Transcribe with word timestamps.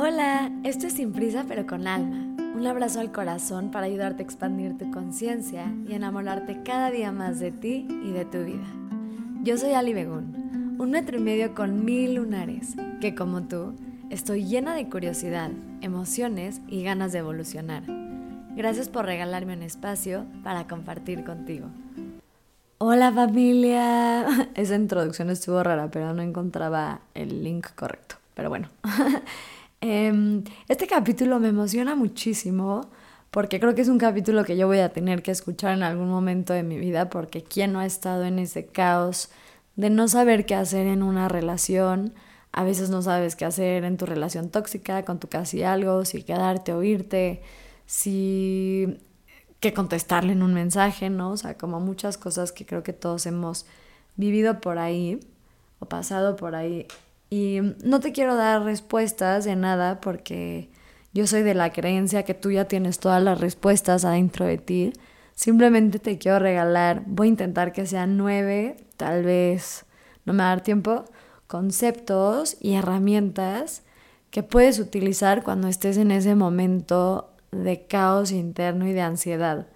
Hola, 0.00 0.52
esto 0.62 0.86
es 0.86 0.92
Sin 0.92 1.12
Prisa 1.12 1.44
pero 1.48 1.66
con 1.66 1.88
Alma. 1.88 2.18
Un 2.54 2.64
abrazo 2.68 3.00
al 3.00 3.10
corazón 3.10 3.72
para 3.72 3.86
ayudarte 3.86 4.22
a 4.22 4.26
expandir 4.26 4.78
tu 4.78 4.88
conciencia 4.92 5.74
y 5.88 5.92
enamorarte 5.92 6.62
cada 6.62 6.92
día 6.92 7.10
más 7.10 7.40
de 7.40 7.50
ti 7.50 7.84
y 8.04 8.12
de 8.12 8.24
tu 8.24 8.44
vida. 8.44 8.62
Yo 9.42 9.58
soy 9.58 9.72
Ali 9.72 9.94
Begún, 9.94 10.76
un 10.78 10.92
metro 10.92 11.18
y 11.18 11.20
medio 11.20 11.52
con 11.52 11.84
mil 11.84 12.14
lunares, 12.14 12.76
que 13.00 13.16
como 13.16 13.42
tú, 13.48 13.74
estoy 14.08 14.44
llena 14.44 14.76
de 14.76 14.88
curiosidad, 14.88 15.50
emociones 15.80 16.60
y 16.68 16.84
ganas 16.84 17.10
de 17.10 17.18
evolucionar. 17.18 17.82
Gracias 18.54 18.88
por 18.88 19.04
regalarme 19.04 19.54
un 19.54 19.64
espacio 19.64 20.26
para 20.44 20.68
compartir 20.68 21.24
contigo. 21.24 21.66
Hola 22.78 23.10
familia. 23.10 24.28
Esa 24.54 24.76
introducción 24.76 25.28
estuvo 25.28 25.60
rara, 25.64 25.90
pero 25.90 26.14
no 26.14 26.22
encontraba 26.22 27.00
el 27.14 27.42
link 27.42 27.66
correcto. 27.74 28.14
Pero 28.36 28.48
bueno. 28.48 28.68
Em, 29.80 30.42
este 30.68 30.86
capítulo 30.88 31.38
me 31.38 31.48
emociona 31.48 31.94
muchísimo 31.94 32.90
porque 33.30 33.60
creo 33.60 33.74
que 33.74 33.82
es 33.82 33.88
un 33.88 33.98
capítulo 33.98 34.44
que 34.44 34.56
yo 34.56 34.66
voy 34.66 34.78
a 34.78 34.88
tener 34.92 35.22
que 35.22 35.30
escuchar 35.30 35.74
en 35.74 35.82
algún 35.84 36.08
momento 36.08 36.52
de 36.52 36.64
mi 36.64 36.78
vida 36.78 37.10
porque 37.10 37.44
quién 37.44 37.72
no 37.72 37.80
ha 37.80 37.86
estado 37.86 38.24
en 38.24 38.38
ese 38.40 38.66
caos 38.66 39.30
de 39.76 39.90
no 39.90 40.08
saber 40.08 40.46
qué 40.46 40.56
hacer 40.56 40.86
en 40.88 41.02
una 41.04 41.28
relación. 41.28 42.14
A 42.52 42.64
veces 42.64 42.90
no 42.90 43.02
sabes 43.02 43.36
qué 43.36 43.44
hacer 43.44 43.84
en 43.84 43.96
tu 43.96 44.06
relación 44.06 44.50
tóxica, 44.50 45.04
con 45.04 45.20
tu 45.20 45.28
casi 45.28 45.62
algo, 45.62 46.04
si 46.04 46.22
quedarte 46.22 46.72
o 46.72 46.82
irte, 46.82 47.42
si 47.86 48.98
que 49.60 49.74
contestarle 49.74 50.32
en 50.32 50.42
un 50.42 50.54
mensaje, 50.54 51.10
¿no? 51.10 51.30
O 51.32 51.36
sea, 51.36 51.56
como 51.56 51.80
muchas 51.80 52.18
cosas 52.18 52.52
que 52.52 52.66
creo 52.66 52.82
que 52.82 52.92
todos 52.92 53.26
hemos 53.26 53.66
vivido 54.16 54.60
por 54.60 54.78
ahí 54.78 55.20
o 55.80 55.86
pasado 55.86 56.36
por 56.36 56.54
ahí. 56.54 56.86
Y 57.30 57.60
no 57.84 58.00
te 58.00 58.12
quiero 58.12 58.36
dar 58.36 58.62
respuestas 58.62 59.44
de 59.44 59.56
nada 59.56 60.00
porque 60.00 60.70
yo 61.12 61.26
soy 61.26 61.42
de 61.42 61.54
la 61.54 61.72
creencia 61.72 62.22
que 62.22 62.34
tú 62.34 62.50
ya 62.50 62.66
tienes 62.66 62.98
todas 62.98 63.22
las 63.22 63.40
respuestas 63.40 64.04
adentro 64.04 64.46
de 64.46 64.58
ti. 64.58 64.92
Simplemente 65.34 65.98
te 65.98 66.18
quiero 66.18 66.38
regalar, 66.38 67.02
voy 67.06 67.28
a 67.28 67.30
intentar 67.30 67.72
que 67.72 67.86
sean 67.86 68.16
nueve, 68.16 68.76
tal 68.96 69.22
vez 69.24 69.84
no 70.24 70.32
me 70.32 70.38
va 70.38 70.46
a 70.46 70.54
dar 70.56 70.62
tiempo, 70.62 71.04
conceptos 71.46 72.56
y 72.60 72.74
herramientas 72.74 73.82
que 74.30 74.42
puedes 74.42 74.78
utilizar 74.78 75.42
cuando 75.42 75.68
estés 75.68 75.96
en 75.96 76.10
ese 76.10 76.34
momento 76.34 77.30
de 77.50 77.86
caos 77.86 78.30
interno 78.30 78.86
y 78.86 78.92
de 78.92 79.00
ansiedad. 79.00 79.68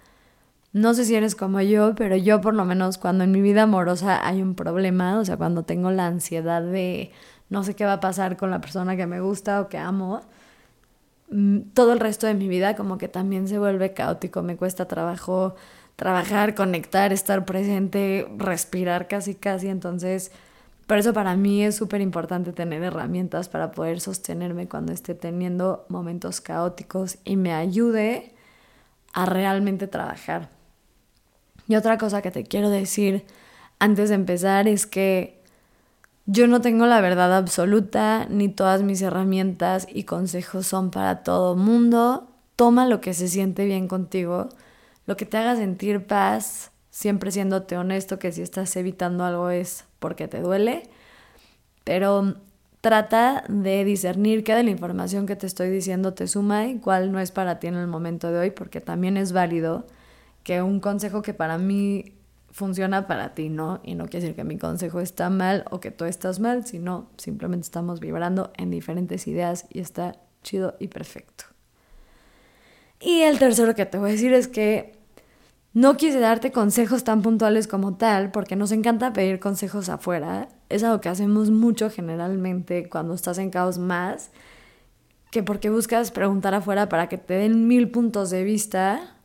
No 0.73 0.93
sé 0.93 1.05
si 1.05 1.15
eres 1.15 1.35
como 1.35 1.61
yo, 1.61 1.93
pero 1.95 2.15
yo 2.15 2.41
por 2.41 2.55
lo 2.55 2.65
menos 2.65 2.97
cuando 2.97 3.23
en 3.23 3.31
mi 3.31 3.41
vida 3.41 3.63
amorosa 3.63 4.27
hay 4.27 4.41
un 4.41 4.55
problema, 4.55 5.19
o 5.19 5.25
sea, 5.25 5.37
cuando 5.37 5.63
tengo 5.63 5.91
la 5.91 6.07
ansiedad 6.07 6.63
de 6.63 7.11
no 7.53 7.63
sé 7.63 7.75
qué 7.75 7.85
va 7.85 7.93
a 7.93 7.99
pasar 7.99 8.35
con 8.35 8.49
la 8.49 8.59
persona 8.61 8.97
que 8.97 9.05
me 9.05 9.21
gusta 9.21 9.61
o 9.61 9.69
que 9.69 9.77
amo, 9.77 10.21
mm, 11.29 11.59
todo 11.75 11.93
el 11.93 11.99
resto 11.99 12.25
de 12.25 12.33
mi 12.33 12.47
vida 12.47 12.75
como 12.75 12.97
que 12.97 13.07
también 13.07 13.47
se 13.47 13.59
vuelve 13.59 13.93
caótico, 13.93 14.41
me 14.41 14.57
cuesta 14.57 14.87
trabajo 14.87 15.55
trabajar, 15.95 16.55
conectar, 16.55 17.13
estar 17.13 17.45
presente, 17.45 18.27
respirar 18.37 19.07
casi 19.07 19.35
casi, 19.35 19.67
entonces 19.69 20.31
por 20.87 20.97
eso 20.97 21.13
para 21.13 21.35
mí 21.35 21.63
es 21.63 21.75
súper 21.75 22.01
importante 22.01 22.53
tener 22.53 22.81
herramientas 22.81 23.49
para 23.49 23.71
poder 23.71 24.01
sostenerme 24.01 24.67
cuando 24.67 24.91
esté 24.91 25.13
teniendo 25.13 25.85
momentos 25.89 26.41
caóticos 26.41 27.19
y 27.23 27.35
me 27.35 27.53
ayude 27.53 28.33
a 29.13 29.27
realmente 29.27 29.87
trabajar. 29.87 30.49
Y 31.67 31.75
otra 31.75 31.99
cosa 31.99 32.23
que 32.23 32.31
te 32.31 32.45
quiero 32.45 32.71
decir 32.71 33.25
antes 33.77 34.09
de 34.09 34.15
empezar 34.15 34.67
es 34.67 34.87
que 34.87 35.42
yo 36.25 36.47
no 36.47 36.61
tengo 36.61 36.85
la 36.85 37.01
verdad 37.01 37.35
absoluta, 37.35 38.27
ni 38.29 38.49
todas 38.49 38.81
mis 38.81 39.01
herramientas 39.01 39.87
y 39.91 40.03
consejos 40.03 40.67
son 40.67 40.89
para 40.89 41.23
todo 41.23 41.55
mundo. 41.55 42.29
Toma 42.55 42.87
lo 42.87 43.01
que 43.01 43.13
se 43.13 43.27
siente 43.27 43.65
bien 43.65 43.87
contigo, 43.87 44.49
lo 45.05 45.17
que 45.17 45.25
te 45.25 45.37
haga 45.37 45.55
sentir 45.55 46.05
paz, 46.05 46.71
siempre 46.91 47.31
siéndote 47.31 47.77
honesto 47.77 48.19
que 48.19 48.31
si 48.31 48.41
estás 48.41 48.75
evitando 48.75 49.25
algo 49.25 49.49
es 49.49 49.85
porque 49.99 50.27
te 50.27 50.39
duele, 50.39 50.83
pero 51.83 52.35
trata 52.79 53.43
de 53.49 53.83
discernir 53.83 54.43
qué 54.43 54.53
de 54.55 54.63
la 54.63 54.69
información 54.69 55.25
que 55.25 55.35
te 55.35 55.47
estoy 55.47 55.69
diciendo 55.69 56.13
te 56.13 56.27
suma 56.27 56.67
y 56.67 56.79
cuál 56.79 57.11
no 57.11 57.19
es 57.19 57.31
para 57.31 57.59
ti 57.59 57.67
en 57.67 57.75
el 57.75 57.87
momento 57.87 58.31
de 58.31 58.39
hoy, 58.39 58.51
porque 58.51 58.81
también 58.81 59.17
es 59.17 59.33
válido 59.33 59.87
que 60.43 60.61
un 60.61 60.79
consejo 60.79 61.21
que 61.21 61.33
para 61.33 61.57
mí 61.57 62.13
funciona 62.53 63.07
para 63.07 63.33
ti, 63.33 63.49
¿no? 63.49 63.81
Y 63.83 63.95
no 63.95 64.05
quiere 64.05 64.21
decir 64.21 64.35
que 64.35 64.43
mi 64.43 64.57
consejo 64.57 65.01
está 65.01 65.29
mal 65.29 65.65
o 65.71 65.79
que 65.79 65.91
tú 65.91 66.05
estás 66.05 66.39
mal, 66.39 66.65
sino 66.65 67.09
simplemente 67.17 67.65
estamos 67.65 67.99
vibrando 67.99 68.53
en 68.55 68.69
diferentes 68.69 69.27
ideas 69.27 69.65
y 69.69 69.79
está 69.79 70.15
chido 70.43 70.75
y 70.79 70.87
perfecto. 70.87 71.45
Y 72.99 73.21
el 73.21 73.39
tercero 73.39 73.73
que 73.75 73.85
te 73.85 73.97
voy 73.97 74.09
a 74.09 74.13
decir 74.13 74.33
es 74.33 74.47
que 74.47 74.93
no 75.73 75.97
quise 75.97 76.19
darte 76.19 76.51
consejos 76.51 77.03
tan 77.03 77.23
puntuales 77.23 77.67
como 77.67 77.95
tal, 77.95 78.31
porque 78.31 78.55
nos 78.55 78.71
encanta 78.71 79.11
pedir 79.11 79.39
consejos 79.39 79.89
afuera. 79.89 80.47
Es 80.69 80.83
algo 80.83 81.01
que 81.01 81.09
hacemos 81.09 81.49
mucho 81.49 81.89
generalmente 81.89 82.87
cuando 82.87 83.15
estás 83.15 83.39
en 83.39 83.49
caos 83.49 83.79
más, 83.79 84.29
que 85.31 85.41
porque 85.41 85.71
buscas 85.71 86.11
preguntar 86.11 86.53
afuera 86.53 86.87
para 86.87 87.09
que 87.09 87.17
te 87.17 87.33
den 87.33 87.67
mil 87.67 87.89
puntos 87.89 88.29
de 88.29 88.43
vista. 88.43 89.17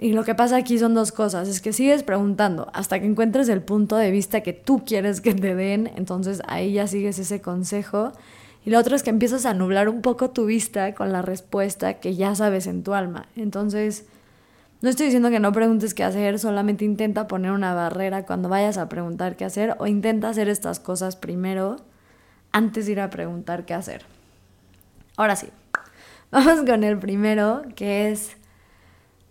Y 0.00 0.12
lo 0.12 0.22
que 0.22 0.36
pasa 0.36 0.56
aquí 0.56 0.78
son 0.78 0.94
dos 0.94 1.10
cosas, 1.10 1.48
es 1.48 1.60
que 1.60 1.72
sigues 1.72 2.04
preguntando 2.04 2.70
hasta 2.72 3.00
que 3.00 3.06
encuentres 3.06 3.48
el 3.48 3.62
punto 3.62 3.96
de 3.96 4.12
vista 4.12 4.42
que 4.42 4.52
tú 4.52 4.84
quieres 4.84 5.20
que 5.20 5.34
te 5.34 5.56
den, 5.56 5.90
entonces 5.96 6.40
ahí 6.46 6.72
ya 6.74 6.86
sigues 6.86 7.18
ese 7.18 7.40
consejo. 7.40 8.12
Y 8.64 8.70
lo 8.70 8.78
otro 8.78 8.94
es 8.94 9.02
que 9.02 9.10
empiezas 9.10 9.44
a 9.44 9.54
nublar 9.54 9.88
un 9.88 10.00
poco 10.00 10.30
tu 10.30 10.46
vista 10.46 10.94
con 10.94 11.10
la 11.12 11.22
respuesta 11.22 11.94
que 11.94 12.14
ya 12.14 12.36
sabes 12.36 12.68
en 12.68 12.84
tu 12.84 12.94
alma. 12.94 13.26
Entonces 13.34 14.06
no 14.82 14.88
estoy 14.88 15.06
diciendo 15.06 15.30
que 15.30 15.40
no 15.40 15.50
preguntes 15.50 15.94
qué 15.94 16.04
hacer, 16.04 16.38
solamente 16.38 16.84
intenta 16.84 17.26
poner 17.26 17.50
una 17.50 17.74
barrera 17.74 18.24
cuando 18.24 18.48
vayas 18.48 18.78
a 18.78 18.88
preguntar 18.88 19.34
qué 19.34 19.44
hacer 19.44 19.74
o 19.80 19.88
intenta 19.88 20.28
hacer 20.28 20.48
estas 20.48 20.78
cosas 20.78 21.16
primero 21.16 21.76
antes 22.52 22.86
de 22.86 22.92
ir 22.92 23.00
a 23.00 23.10
preguntar 23.10 23.64
qué 23.64 23.74
hacer. 23.74 24.04
Ahora 25.16 25.34
sí, 25.34 25.48
vamos 26.30 26.60
con 26.64 26.84
el 26.84 26.98
primero, 26.98 27.62
que 27.74 28.12
es 28.12 28.36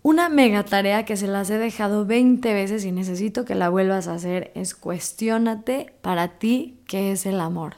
una 0.08 0.30
mega 0.30 0.64
tarea 0.64 1.04
que 1.04 1.18
se 1.18 1.26
las 1.26 1.50
he 1.50 1.58
dejado 1.58 2.06
20 2.06 2.54
veces 2.54 2.86
y 2.86 2.92
necesito 2.92 3.44
que 3.44 3.54
la 3.54 3.68
vuelvas 3.68 4.08
a 4.08 4.14
hacer, 4.14 4.52
es 4.54 4.74
cuestiónate 4.74 5.92
para 6.00 6.38
ti 6.38 6.80
qué 6.86 7.12
es 7.12 7.26
el 7.26 7.38
amor. 7.42 7.74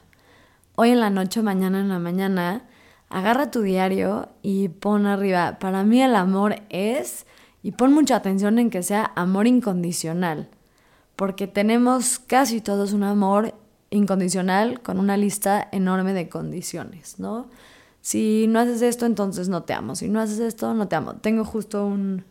Hoy 0.75 0.91
en 0.91 1.01
la 1.01 1.09
noche, 1.09 1.41
mañana 1.41 1.81
en 1.81 1.89
la 1.89 1.99
mañana, 1.99 2.69
agarra 3.09 3.51
tu 3.51 3.63
diario 3.63 4.29
y 4.41 4.69
pon 4.69 5.07
arriba, 5.07 5.59
para 5.59 5.83
mí 5.83 6.01
el 6.01 6.15
amor 6.15 6.61
es 6.69 7.25
y 7.63 7.73
pon 7.73 7.91
mucha 7.93 8.15
atención 8.15 8.59
en 8.59 8.69
que 8.69 8.81
sea 8.81 9.11
amor 9.17 9.45
incondicional, 9.45 10.47
porque 11.17 11.47
tenemos 11.47 12.17
casi 12.17 12.61
todos 12.61 12.93
un 12.93 13.03
amor 13.03 13.55
incondicional 13.89 14.81
con 14.81 14.99
una 14.99 15.17
lista 15.17 15.67
enorme 15.73 16.13
de 16.13 16.29
condiciones, 16.29 17.19
¿no? 17.19 17.49
Si 18.01 18.47
no 18.47 18.59
haces 18.59 18.81
esto, 18.81 19.05
entonces 19.05 19.47
no 19.49 19.63
te 19.63 19.73
amo. 19.73 19.95
Si 19.95 20.09
no 20.09 20.19
haces 20.19 20.39
esto, 20.39 20.73
no 20.73 20.87
te 20.87 20.95
amo. 20.95 21.15
Tengo 21.15 21.45
justo 21.45 21.85
un, 21.85 22.23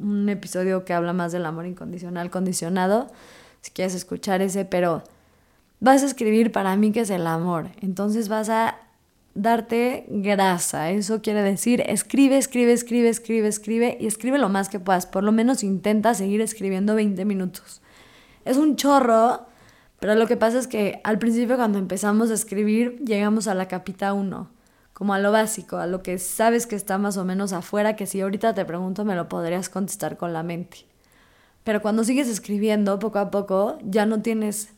un 0.00 0.28
episodio 0.28 0.84
que 0.84 0.92
habla 0.92 1.12
más 1.12 1.32
del 1.32 1.46
amor 1.46 1.66
incondicional 1.66 2.30
condicionado, 2.30 3.08
si 3.60 3.70
quieres 3.72 3.94
escuchar 3.94 4.42
ese, 4.42 4.64
pero 4.64 5.02
vas 5.80 6.02
a 6.02 6.06
escribir 6.06 6.52
para 6.52 6.76
mí 6.76 6.92
que 6.92 7.00
es 7.00 7.10
el 7.10 7.26
amor. 7.26 7.70
Entonces 7.80 8.28
vas 8.28 8.48
a 8.48 8.76
darte 9.34 10.06
grasa. 10.08 10.90
Eso 10.90 11.22
quiere 11.22 11.42
decir, 11.42 11.82
escribe, 11.86 12.38
escribe, 12.38 12.72
escribe, 12.72 13.08
escribe, 13.08 13.48
escribe 13.48 13.98
y 14.00 14.06
escribe 14.06 14.38
lo 14.38 14.48
más 14.48 14.68
que 14.68 14.80
puedas. 14.80 15.06
Por 15.06 15.24
lo 15.24 15.32
menos 15.32 15.62
intenta 15.62 16.14
seguir 16.14 16.40
escribiendo 16.40 16.94
20 16.94 17.24
minutos. 17.24 17.82
Es 18.44 18.56
un 18.56 18.76
chorro, 18.76 19.46
pero 20.00 20.14
lo 20.14 20.26
que 20.26 20.36
pasa 20.36 20.58
es 20.58 20.66
que 20.66 21.00
al 21.04 21.18
principio 21.18 21.56
cuando 21.56 21.78
empezamos 21.78 22.30
a 22.30 22.34
escribir 22.34 22.98
llegamos 23.04 23.48
a 23.48 23.54
la 23.54 23.68
capita 23.68 24.12
1, 24.12 24.48
como 24.96 25.12
a 25.12 25.18
lo 25.18 25.30
básico, 25.30 25.76
a 25.76 25.86
lo 25.86 26.02
que 26.02 26.16
sabes 26.18 26.66
que 26.66 26.74
está 26.74 26.96
más 26.96 27.18
o 27.18 27.24
menos 27.26 27.52
afuera, 27.52 27.96
que 27.96 28.06
si 28.06 28.22
ahorita 28.22 28.54
te 28.54 28.64
pregunto 28.64 29.04
me 29.04 29.14
lo 29.14 29.28
podrías 29.28 29.68
contestar 29.68 30.16
con 30.16 30.32
la 30.32 30.42
mente. 30.42 30.86
Pero 31.64 31.82
cuando 31.82 32.02
sigues 32.02 32.28
escribiendo 32.28 32.98
poco 32.98 33.18
a 33.18 33.30
poco, 33.30 33.76
ya 33.82 34.06
no 34.06 34.22
tienes 34.22 34.70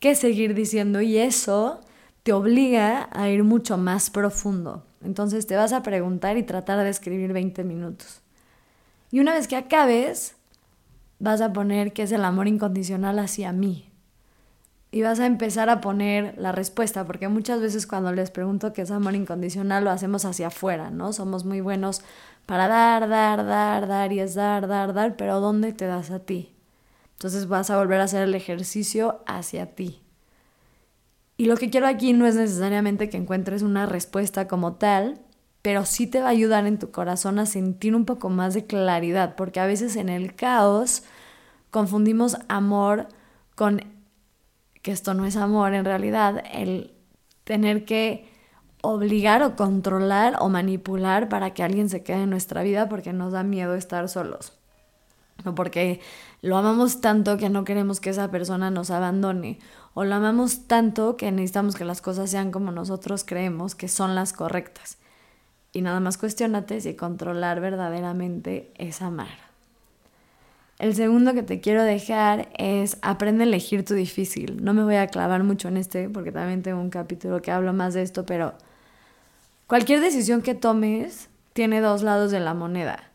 que 0.00 0.16
seguir 0.16 0.54
diciendo 0.54 1.00
y 1.00 1.16
eso 1.16 1.80
te 2.24 2.32
obliga 2.32 3.08
a 3.12 3.28
ir 3.28 3.44
mucho 3.44 3.78
más 3.78 4.10
profundo. 4.10 4.84
Entonces 5.00 5.46
te 5.46 5.54
vas 5.54 5.72
a 5.72 5.84
preguntar 5.84 6.36
y 6.36 6.42
tratar 6.42 6.82
de 6.82 6.90
escribir 6.90 7.32
20 7.32 7.62
minutos. 7.62 8.20
Y 9.12 9.20
una 9.20 9.32
vez 9.32 9.46
que 9.46 9.54
acabes, 9.54 10.34
vas 11.20 11.40
a 11.40 11.52
poner 11.52 11.92
que 11.92 12.02
es 12.02 12.10
el 12.10 12.24
amor 12.24 12.48
incondicional 12.48 13.20
hacia 13.20 13.52
mí. 13.52 13.91
Y 14.92 15.00
vas 15.00 15.18
a 15.20 15.26
empezar 15.26 15.70
a 15.70 15.80
poner 15.80 16.34
la 16.36 16.52
respuesta, 16.52 17.04
porque 17.06 17.26
muchas 17.26 17.60
veces 17.60 17.86
cuando 17.86 18.12
les 18.12 18.30
pregunto 18.30 18.74
qué 18.74 18.82
es 18.82 18.90
amor 18.90 19.14
incondicional 19.14 19.84
lo 19.84 19.90
hacemos 19.90 20.26
hacia 20.26 20.48
afuera, 20.48 20.90
¿no? 20.90 21.14
Somos 21.14 21.46
muy 21.46 21.62
buenos 21.62 22.02
para 22.44 22.68
dar, 22.68 23.08
dar, 23.08 23.44
dar, 23.44 23.88
dar 23.88 24.12
y 24.12 24.20
es 24.20 24.34
dar, 24.34 24.68
dar, 24.68 24.92
dar, 24.92 25.16
pero 25.16 25.40
¿dónde 25.40 25.72
te 25.72 25.86
das 25.86 26.10
a 26.10 26.18
ti? 26.18 26.54
Entonces 27.14 27.48
vas 27.48 27.70
a 27.70 27.78
volver 27.78 28.00
a 28.00 28.04
hacer 28.04 28.22
el 28.22 28.34
ejercicio 28.34 29.22
hacia 29.26 29.74
ti. 29.74 30.02
Y 31.38 31.46
lo 31.46 31.56
que 31.56 31.70
quiero 31.70 31.86
aquí 31.86 32.12
no 32.12 32.26
es 32.26 32.34
necesariamente 32.34 33.08
que 33.08 33.16
encuentres 33.16 33.62
una 33.62 33.86
respuesta 33.86 34.46
como 34.46 34.74
tal, 34.74 35.20
pero 35.62 35.86
sí 35.86 36.06
te 36.06 36.20
va 36.20 36.26
a 36.26 36.30
ayudar 36.30 36.66
en 36.66 36.78
tu 36.78 36.90
corazón 36.90 37.38
a 37.38 37.46
sentir 37.46 37.94
un 37.94 38.04
poco 38.04 38.28
más 38.28 38.52
de 38.52 38.66
claridad, 38.66 39.36
porque 39.36 39.60
a 39.60 39.66
veces 39.66 39.96
en 39.96 40.08
el 40.10 40.34
caos 40.34 41.02
confundimos 41.70 42.36
amor 42.48 43.08
con 43.54 43.91
que 44.82 44.92
esto 44.92 45.14
no 45.14 45.24
es 45.24 45.36
amor 45.36 45.74
en 45.74 45.84
realidad, 45.84 46.42
el 46.52 46.92
tener 47.44 47.84
que 47.84 48.28
obligar 48.82 49.42
o 49.42 49.56
controlar 49.56 50.36
o 50.40 50.48
manipular 50.48 51.28
para 51.28 51.54
que 51.54 51.62
alguien 51.62 51.88
se 51.88 52.02
quede 52.02 52.24
en 52.24 52.30
nuestra 52.30 52.62
vida 52.62 52.88
porque 52.88 53.12
nos 53.12 53.32
da 53.32 53.44
miedo 53.44 53.74
estar 53.74 54.08
solos. 54.08 54.52
O 55.44 55.54
porque 55.54 56.00
lo 56.40 56.56
amamos 56.56 57.00
tanto 57.00 57.36
que 57.36 57.48
no 57.48 57.64
queremos 57.64 58.00
que 58.00 58.10
esa 58.10 58.30
persona 58.30 58.70
nos 58.70 58.90
abandone. 58.90 59.58
O 59.94 60.04
lo 60.04 60.14
amamos 60.14 60.66
tanto 60.66 61.16
que 61.16 61.30
necesitamos 61.32 61.76
que 61.76 61.84
las 61.84 62.00
cosas 62.00 62.30
sean 62.30 62.50
como 62.50 62.70
nosotros 62.72 63.24
creemos 63.24 63.74
que 63.74 63.88
son 63.88 64.14
las 64.14 64.32
correctas. 64.32 64.98
Y 65.72 65.82
nada 65.82 66.00
más 66.00 66.18
cuestionate 66.18 66.80
si 66.80 66.94
controlar 66.94 67.60
verdaderamente 67.60 68.72
es 68.76 69.00
amar. 69.00 69.51
El 70.82 70.96
segundo 70.96 71.32
que 71.32 71.44
te 71.44 71.60
quiero 71.60 71.84
dejar 71.84 72.48
es 72.58 72.96
aprende 73.02 73.44
a 73.44 73.46
elegir 73.46 73.84
tu 73.84 73.94
difícil. 73.94 74.64
No 74.64 74.74
me 74.74 74.82
voy 74.82 74.96
a 74.96 75.06
clavar 75.06 75.44
mucho 75.44 75.68
en 75.68 75.76
este 75.76 76.08
porque 76.08 76.32
también 76.32 76.64
tengo 76.64 76.80
un 76.80 76.90
capítulo 76.90 77.40
que 77.40 77.52
hablo 77.52 77.72
más 77.72 77.94
de 77.94 78.02
esto, 78.02 78.26
pero 78.26 78.54
cualquier 79.68 80.00
decisión 80.00 80.42
que 80.42 80.56
tomes 80.56 81.28
tiene 81.52 81.80
dos 81.80 82.02
lados 82.02 82.32
de 82.32 82.40
la 82.40 82.54
moneda. 82.54 83.12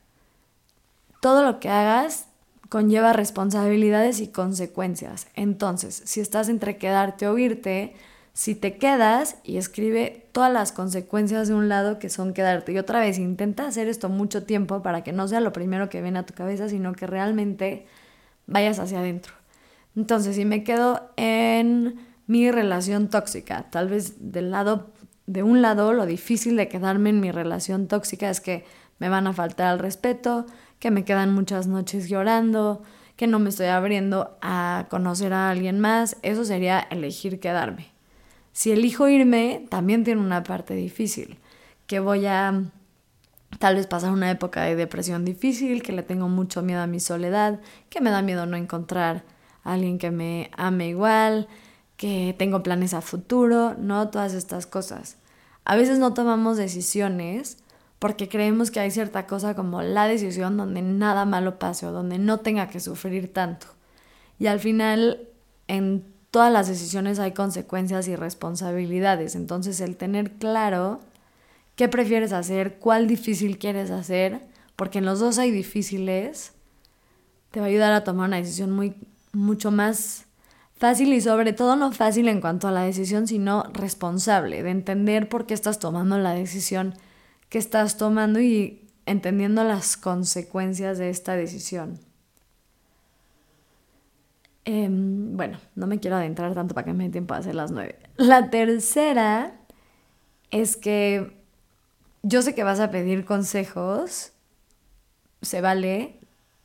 Todo 1.20 1.44
lo 1.44 1.60
que 1.60 1.68
hagas 1.68 2.28
conlleva 2.70 3.12
responsabilidades 3.12 4.22
y 4.22 4.30
consecuencias. 4.30 5.28
Entonces, 5.36 6.04
si 6.06 6.22
estás 6.22 6.48
entre 6.48 6.78
quedarte 6.78 7.28
o 7.28 7.38
irte, 7.38 7.98
si 8.38 8.54
te 8.54 8.78
quedas 8.78 9.38
y 9.44 9.58
escribe 9.58 10.28
todas 10.32 10.54
las 10.54 10.72
consecuencias 10.72 11.48
de 11.48 11.56
un 11.56 11.70
lado 11.70 11.98
que 11.98 12.08
son 12.08 12.36
quedarte. 12.36 12.72
Y 12.72 12.78
otra 12.78 13.00
vez, 13.00 13.18
intenta 13.18 13.66
hacer 13.66 13.88
esto 13.88 14.10
mucho 14.10 14.44
tiempo 14.44 14.84
para 14.84 15.04
que 15.04 15.12
no 15.12 15.28
sea 15.28 15.40
lo 15.40 15.52
primero 15.52 15.90
que 15.90 16.04
viene 16.04 16.20
a 16.20 16.26
tu 16.28 16.36
cabeza, 16.36 16.70
sino 16.70 16.94
que 16.94 17.08
realmente 17.08 17.88
vayas 18.46 18.78
hacia 18.78 19.00
adentro. 19.00 19.34
Entonces, 19.96 20.36
si 20.36 20.46
me 20.46 20.64
quedo 20.64 21.10
en 21.16 21.96
mi 22.28 22.52
relación 22.52 23.10
tóxica, 23.10 23.72
tal 23.72 23.90
vez 23.90 24.32
del 24.32 24.52
lado, 24.52 24.92
de 25.26 25.42
un 25.42 25.64
lado, 25.64 25.92
lo 25.94 26.06
difícil 26.06 26.58
de 26.58 26.68
quedarme 26.68 27.10
en 27.10 27.20
mi 27.20 27.32
relación 27.32 27.88
tóxica 27.88 28.30
es 28.30 28.40
que 28.40 28.66
me 29.00 29.10
van 29.10 29.26
a 29.26 29.34
faltar 29.34 29.66
al 29.66 29.80
respeto, 29.80 30.46
que 30.78 30.92
me 30.92 31.06
quedan 31.06 31.34
muchas 31.34 31.66
noches 31.66 32.08
llorando, 32.08 32.84
que 33.16 33.26
no 33.26 33.40
me 33.40 33.50
estoy 33.50 33.66
abriendo 33.66 34.38
a 34.44 34.86
conocer 34.92 35.34
a 35.34 35.50
alguien 35.50 35.80
más. 35.80 36.18
Eso 36.22 36.46
sería 36.46 36.80
elegir 36.92 37.40
quedarme. 37.40 37.97
Si 38.58 38.72
elijo 38.72 39.08
irme, 39.08 39.68
también 39.70 40.04
tiene 40.04 40.20
una 40.20 40.42
parte 40.42 40.74
difícil, 40.74 41.38
que 41.86 42.00
voy 42.00 42.26
a 42.26 42.64
tal 43.60 43.76
vez 43.76 43.86
pasar 43.86 44.10
una 44.10 44.32
época 44.32 44.64
de 44.64 44.76
depresión 44.76 45.26
difícil, 45.26 45.84
que 45.84 45.92
le 45.92 46.02
tengo 46.02 46.28
mucho 46.28 46.64
miedo 46.64 46.82
a 46.82 46.88
mi 46.88 47.00
soledad, 47.00 47.60
que 47.92 48.02
me 48.02 48.10
da 48.10 48.24
miedo 48.24 48.48
no 48.48 48.58
encontrar 48.58 49.26
a 49.64 49.74
alguien 49.74 50.00
que 50.00 50.10
me 50.10 50.50
ame 50.58 50.88
igual, 50.88 51.48
que 51.98 52.34
tengo 52.40 52.64
planes 52.64 52.96
a 52.96 53.02
futuro, 53.02 53.76
¿no? 53.78 54.10
Todas 54.10 54.34
estas 54.34 54.66
cosas. 54.66 55.18
A 55.64 55.76
veces 55.76 56.00
no 56.00 56.16
tomamos 56.16 56.58
decisiones 56.58 57.60
porque 58.00 58.28
creemos 58.28 58.72
que 58.72 58.80
hay 58.80 58.90
cierta 58.90 59.28
cosa 59.28 59.54
como 59.54 59.84
la 59.84 60.08
decisión 60.08 60.58
donde 60.58 60.82
nada 60.82 61.26
malo 61.26 61.60
pase 61.60 61.86
o 61.86 61.92
donde 61.92 62.18
no 62.18 62.40
tenga 62.40 62.70
que 62.70 62.80
sufrir 62.80 63.32
tanto. 63.32 63.68
Y 64.40 64.48
al 64.48 64.60
final, 64.60 65.28
en 65.68 66.17
todas 66.32 66.52
las 66.52 66.68
decisiones 66.68 67.20
hay 67.20 67.32
consecuencias 67.32 68.08
y 68.08 68.16
responsabilidades. 68.16 69.36
Entonces 69.36 69.80
el 69.82 69.98
tener 69.98 70.32
claro 70.34 71.00
qué 71.76 71.88
prefieres 71.88 72.34
hacer, 72.34 72.80
cuál 72.80 73.08
difícil 73.08 73.58
quieres 73.58 73.92
hacer, 73.92 74.42
porque 74.76 75.00
en 75.00 75.06
los 75.06 75.20
dos 75.20 75.38
hay 75.38 75.52
difíciles, 75.52 76.54
te 77.52 77.60
va 77.60 77.68
a 77.68 77.70
ayudar 77.70 77.94
a 77.94 78.04
tomar 78.04 78.28
una 78.28 78.38
decisión 78.38 78.72
muy, 78.72 78.96
mucho 79.32 79.72
más 79.72 80.26
fácil 80.76 81.14
y 81.14 81.22
sobre 81.22 81.54
todo 81.54 81.76
no 81.76 81.92
fácil 81.92 82.28
en 82.28 82.42
cuanto 82.42 82.68
a 82.68 82.72
la 82.72 82.84
decisión, 82.84 83.28
sino 83.28 83.64
responsable, 83.74 84.64
de 84.64 84.70
entender 84.70 85.30
por 85.30 85.46
qué 85.46 85.54
estás 85.54 85.80
tomando 85.80 86.18
la 86.18 86.34
decisión 86.34 86.94
que 87.50 87.58
estás 87.58 87.98
tomando 87.98 88.40
y 88.40 88.88
entendiendo 89.06 89.64
las 89.64 89.98
consecuencias 89.98 90.98
de 90.98 91.10
esta 91.10 91.36
decisión. 91.36 92.00
Em, 94.70 95.38
bueno, 95.38 95.60
no 95.76 95.88
me 95.88 95.98
quiero 95.98 96.18
adentrar 96.18 96.54
tanto 96.54 96.76
para 96.76 96.84
que 96.84 96.92
me 96.92 97.06
dé 97.06 97.10
tiempo 97.10 97.34
a 97.34 97.38
hacer 97.38 97.56
las 97.56 97.72
nueve. 97.72 97.96
La 98.18 98.50
tercera 98.50 99.54
es 100.52 100.76
que 100.76 101.32
yo 102.22 102.42
sé 102.42 102.54
que 102.54 102.66
vas 102.66 102.82
a 102.82 102.92
pedir 102.92 103.24
consejos, 103.24 104.34
se 105.42 105.62
vale, 105.62 106.20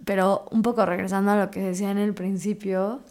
pero 0.05 0.47
un 0.51 0.63
poco 0.63 0.85
regresando 0.85 1.31
a 1.31 1.37
lo 1.37 1.53
que 1.53 1.61
decía 1.61 1.93
en 1.93 1.99
el 1.99 2.13
principio, 2.13 3.03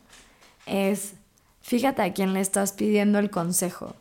es 0.65 1.13
fíjate 1.61 2.01
a 2.01 2.11
quién 2.11 2.33
le 2.33 2.41
estás 2.41 2.73
pidiendo 2.73 3.17
el 3.17 3.29
consejo 3.29 3.95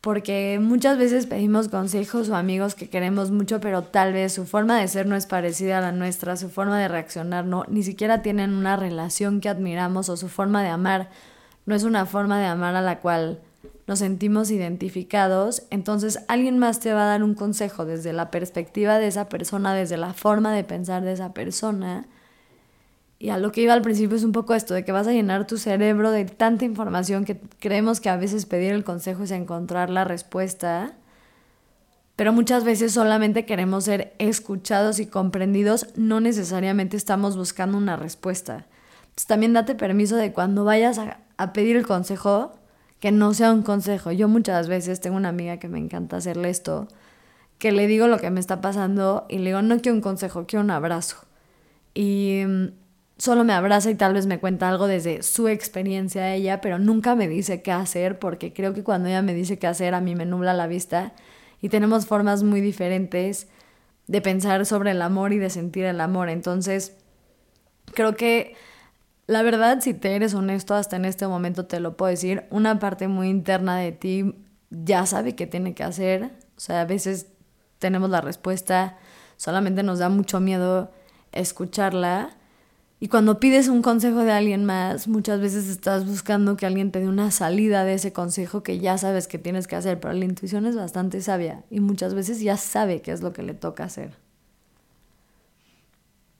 porque 0.00 0.58
muchas 0.62 0.96
veces 0.96 1.26
pedimos 1.26 1.68
consejos 1.68 2.28
o 2.28 2.36
amigos 2.36 2.74
que 2.74 2.88
queremos 2.88 3.30
mucho, 3.30 3.60
pero 3.60 3.82
tal 3.82 4.12
vez 4.12 4.32
su 4.32 4.46
forma 4.46 4.78
de 4.78 4.86
ser 4.88 5.06
no 5.06 5.16
es 5.16 5.26
parecida 5.26 5.78
a 5.78 5.80
la 5.80 5.92
nuestra, 5.92 6.36
su 6.36 6.48
forma 6.48 6.78
de 6.78 6.88
reaccionar 6.88 7.44
no, 7.44 7.64
ni 7.68 7.82
siquiera 7.82 8.22
tienen 8.22 8.54
una 8.54 8.76
relación 8.76 9.40
que 9.40 9.48
admiramos 9.48 10.08
o 10.08 10.16
su 10.16 10.28
forma 10.28 10.62
de 10.62 10.68
amar 10.68 11.10
no 11.68 11.74
es 11.74 11.82
una 11.82 12.06
forma 12.06 12.40
de 12.40 12.46
amar 12.46 12.76
a 12.76 12.80
la 12.80 13.00
cual 13.00 13.40
nos 13.86 13.98
sentimos 13.98 14.50
identificados, 14.50 15.64
entonces 15.70 16.20
alguien 16.28 16.58
más 16.58 16.80
te 16.80 16.94
va 16.94 17.02
a 17.02 17.08
dar 17.08 17.22
un 17.22 17.34
consejo 17.34 17.84
desde 17.84 18.14
la 18.14 18.30
perspectiva 18.30 18.98
de 18.98 19.08
esa 19.08 19.28
persona, 19.28 19.74
desde 19.74 19.98
la 19.98 20.14
forma 20.14 20.54
de 20.54 20.64
pensar 20.64 21.02
de 21.02 21.12
esa 21.12 21.34
persona 21.34 22.06
y 23.18 23.30
a 23.30 23.38
lo 23.38 23.50
que 23.50 23.62
iba 23.62 23.72
al 23.72 23.82
principio 23.82 24.16
es 24.16 24.22
un 24.22 24.32
poco 24.32 24.54
esto, 24.54 24.74
de 24.74 24.84
que 24.84 24.92
vas 24.92 25.08
a 25.08 25.12
llenar 25.12 25.46
tu 25.46 25.58
cerebro 25.58 26.10
de 26.12 26.24
tanta 26.24 26.64
información 26.64 27.24
que 27.24 27.40
creemos 27.58 28.00
que 28.00 28.10
a 28.10 28.16
veces 28.16 28.46
pedir 28.46 28.72
el 28.72 28.84
consejo 28.84 29.24
es 29.24 29.32
encontrar 29.32 29.90
la 29.90 30.04
respuesta, 30.04 30.94
pero 32.14 32.32
muchas 32.32 32.64
veces 32.64 32.92
solamente 32.92 33.44
queremos 33.44 33.84
ser 33.84 34.14
escuchados 34.18 35.00
y 35.00 35.06
comprendidos, 35.06 35.88
no 35.96 36.20
necesariamente 36.20 36.96
estamos 36.96 37.36
buscando 37.36 37.76
una 37.76 37.96
respuesta. 37.96 38.66
Entonces 39.02 39.26
también 39.26 39.52
date 39.52 39.74
permiso 39.74 40.16
de 40.16 40.32
cuando 40.32 40.64
vayas 40.64 40.98
a, 40.98 41.18
a 41.36 41.52
pedir 41.52 41.76
el 41.76 41.86
consejo, 41.86 42.52
que 43.00 43.12
no 43.12 43.34
sea 43.34 43.52
un 43.52 43.62
consejo. 43.62 44.12
Yo 44.12 44.28
muchas 44.28 44.68
veces 44.68 45.00
tengo 45.00 45.16
una 45.16 45.28
amiga 45.28 45.58
que 45.58 45.68
me 45.68 45.78
encanta 45.78 46.16
hacerle 46.16 46.50
esto, 46.50 46.88
que 47.58 47.72
le 47.72 47.86
digo 47.86 48.06
lo 48.06 48.18
que 48.18 48.30
me 48.30 48.40
está 48.40 48.60
pasando 48.60 49.26
y 49.28 49.38
le 49.38 49.46
digo, 49.46 49.62
no 49.62 49.80
quiero 49.80 49.96
un 49.96 50.02
consejo, 50.02 50.46
quiero 50.46 50.64
un 50.64 50.70
abrazo. 50.70 51.16
Y 51.94 52.42
mm, 52.46 52.66
solo 53.18 53.44
me 53.44 53.52
abraza 53.52 53.90
y 53.90 53.96
tal 53.96 54.14
vez 54.14 54.26
me 54.26 54.38
cuenta 54.38 54.68
algo 54.68 54.86
desde 54.86 55.22
su 55.22 55.48
experiencia 55.48 56.22
a 56.22 56.34
ella, 56.34 56.60
pero 56.60 56.78
nunca 56.78 57.16
me 57.16 57.28
dice 57.28 57.62
qué 57.62 57.72
hacer 57.72 58.18
porque 58.18 58.52
creo 58.52 58.72
que 58.74 58.84
cuando 58.84 59.08
ella 59.08 59.22
me 59.22 59.34
dice 59.34 59.58
qué 59.58 59.66
hacer 59.66 59.94
a 59.94 60.00
mí 60.00 60.14
me 60.14 60.24
nubla 60.24 60.54
la 60.54 60.68
vista 60.68 61.12
y 61.60 61.68
tenemos 61.68 62.06
formas 62.06 62.44
muy 62.44 62.60
diferentes 62.60 63.48
de 64.06 64.20
pensar 64.20 64.64
sobre 64.64 64.92
el 64.92 65.02
amor 65.02 65.32
y 65.32 65.38
de 65.38 65.50
sentir 65.50 65.84
el 65.84 66.00
amor. 66.00 66.28
Entonces, 66.28 66.96
creo 67.92 68.14
que 68.16 68.54
la 69.26 69.42
verdad, 69.42 69.80
si 69.82 69.92
te 69.92 70.14
eres 70.16 70.32
honesto 70.32 70.74
hasta 70.74 70.96
en 70.96 71.04
este 71.04 71.26
momento, 71.26 71.66
te 71.66 71.80
lo 71.80 71.96
puedo 71.96 72.10
decir, 72.10 72.44
una 72.50 72.78
parte 72.78 73.08
muy 73.08 73.28
interna 73.28 73.76
de 73.76 73.92
ti 73.92 74.34
ya 74.70 75.04
sabe 75.04 75.34
qué 75.34 75.46
tiene 75.46 75.74
que 75.74 75.82
hacer. 75.82 76.30
O 76.56 76.60
sea, 76.60 76.80
a 76.80 76.84
veces 76.86 77.26
tenemos 77.78 78.08
la 78.08 78.22
respuesta, 78.22 78.96
solamente 79.36 79.82
nos 79.82 79.98
da 79.98 80.08
mucho 80.08 80.40
miedo 80.40 80.90
escucharla 81.32 82.37
y 83.00 83.08
cuando 83.08 83.38
pides 83.38 83.68
un 83.68 83.80
consejo 83.80 84.24
de 84.24 84.32
alguien 84.32 84.64
más, 84.64 85.06
muchas 85.06 85.40
veces 85.40 85.68
estás 85.68 86.04
buscando 86.04 86.56
que 86.56 86.66
alguien 86.66 86.90
te 86.90 86.98
dé 86.98 87.08
una 87.08 87.30
salida 87.30 87.84
de 87.84 87.94
ese 87.94 88.12
consejo 88.12 88.64
que 88.64 88.80
ya 88.80 88.98
sabes 88.98 89.28
que 89.28 89.38
tienes 89.38 89.68
que 89.68 89.76
hacer, 89.76 90.00
pero 90.00 90.14
la 90.14 90.24
intuición 90.24 90.66
es 90.66 90.74
bastante 90.74 91.20
sabia 91.20 91.62
y 91.70 91.78
muchas 91.78 92.14
veces 92.14 92.40
ya 92.40 92.56
sabe 92.56 93.00
qué 93.00 93.12
es 93.12 93.22
lo 93.22 93.32
que 93.32 93.44
le 93.44 93.54
toca 93.54 93.84
hacer. 93.84 94.16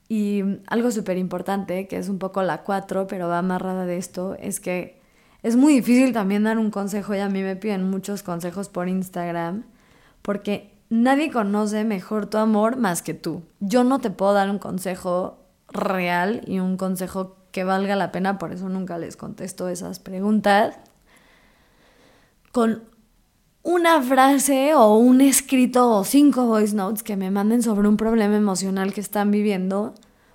Y 0.09 0.43
algo 0.67 0.91
súper 0.91 1.17
importante, 1.17 1.87
que 1.87 1.97
es 1.97 2.09
un 2.09 2.19
poco 2.19 2.43
la 2.43 2.63
cuatro, 2.63 3.07
pero 3.07 3.29
va 3.29 3.37
amarrada 3.37 3.85
de 3.85 3.97
esto, 3.97 4.35
es 4.39 4.59
que 4.59 4.99
es 5.43 5.55
muy 5.55 5.73
difícil 5.73 6.11
también 6.11 6.43
dar 6.43 6.57
un 6.57 6.71
consejo 6.71 7.15
y 7.15 7.19
a 7.19 7.29
mí 7.29 7.41
me 7.41 7.55
piden 7.55 7.89
muchos 7.89 8.21
consejos 8.21 8.67
por 8.67 8.89
Instagram, 8.89 9.63
porque 10.21 10.73
nadie 10.89 11.31
conoce 11.31 11.85
mejor 11.85 12.25
tu 12.25 12.37
amor 12.37 12.75
más 12.75 13.01
que 13.01 13.13
tú. 13.13 13.43
Yo 13.61 13.85
no 13.85 13.99
te 13.99 14.09
puedo 14.09 14.33
dar 14.33 14.49
un 14.49 14.59
consejo 14.59 15.38
real 15.71 16.41
y 16.45 16.59
un 16.59 16.77
consejo 16.77 17.37
que 17.51 17.63
valga 17.63 17.95
la 17.95 18.11
pena, 18.11 18.37
por 18.37 18.51
eso 18.51 18.69
nunca 18.69 18.97
les 18.97 19.17
contesto 19.17 19.69
esas 19.69 19.99
preguntas, 19.99 20.77
con 22.51 22.83
una 23.63 24.01
frase 24.01 24.73
o 24.73 24.95
un 24.95 25.21
escrito 25.21 25.89
o 25.89 26.03
cinco 26.03 26.45
voice 26.45 26.75
notes 26.75 27.03
que 27.03 27.17
me 27.17 27.31
manden 27.31 27.61
sobre 27.61 27.87
un 27.87 27.97
problema 27.97 28.37
emocional 28.37 28.93
que 28.93 29.01
están 29.01 29.31
viviendo, 29.31 29.93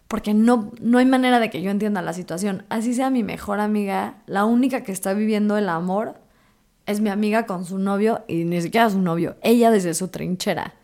porque 0.09 0.35
no, 0.35 0.73
no 0.81 0.99
hay 0.99 1.07
manera 1.07 1.41
de 1.41 1.51
que 1.51 1.63
yo 1.63 1.71
entienda 1.71 2.03
la 2.03 2.13
situación. 2.13 2.65
Así 2.69 2.95
sea 2.95 3.11
mi 3.11 3.23
mejor 3.23 3.61
amiga, 3.61 4.23
la 4.27 4.45
única 4.45 4.83
que 4.83 4.93
está 4.93 5.15
viviendo 5.15 5.57
el 5.57 5.69
amor 5.69 6.17
es 6.87 7.01
mi 7.01 7.09
amiga 7.09 7.47
con 7.47 7.65
su 7.65 7.79
novio 7.79 8.25
y 8.29 8.45
ni 8.45 8.61
siquiera 8.61 8.91
su 8.91 9.01
novio, 9.01 9.37
ella 9.43 9.71
desde 9.71 9.95
su 9.95 10.09
trinchera. 10.09 10.75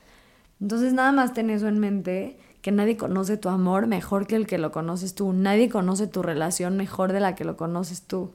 Entonces 0.60 0.92
nada 0.92 1.12
más 1.12 1.32
ten 1.34 1.50
eso 1.50 1.68
en 1.68 1.78
mente, 1.78 2.38
que 2.62 2.72
nadie 2.72 2.96
conoce 2.96 3.36
tu 3.36 3.48
amor 3.48 3.86
mejor 3.86 4.26
que 4.26 4.36
el 4.36 4.46
que 4.46 4.58
lo 4.58 4.72
conoces 4.72 5.14
tú, 5.14 5.32
nadie 5.32 5.68
conoce 5.68 6.06
tu 6.06 6.22
relación 6.22 6.76
mejor 6.76 7.12
de 7.12 7.20
la 7.20 7.34
que 7.34 7.44
lo 7.44 7.56
conoces 7.56 8.02
tú. 8.02 8.32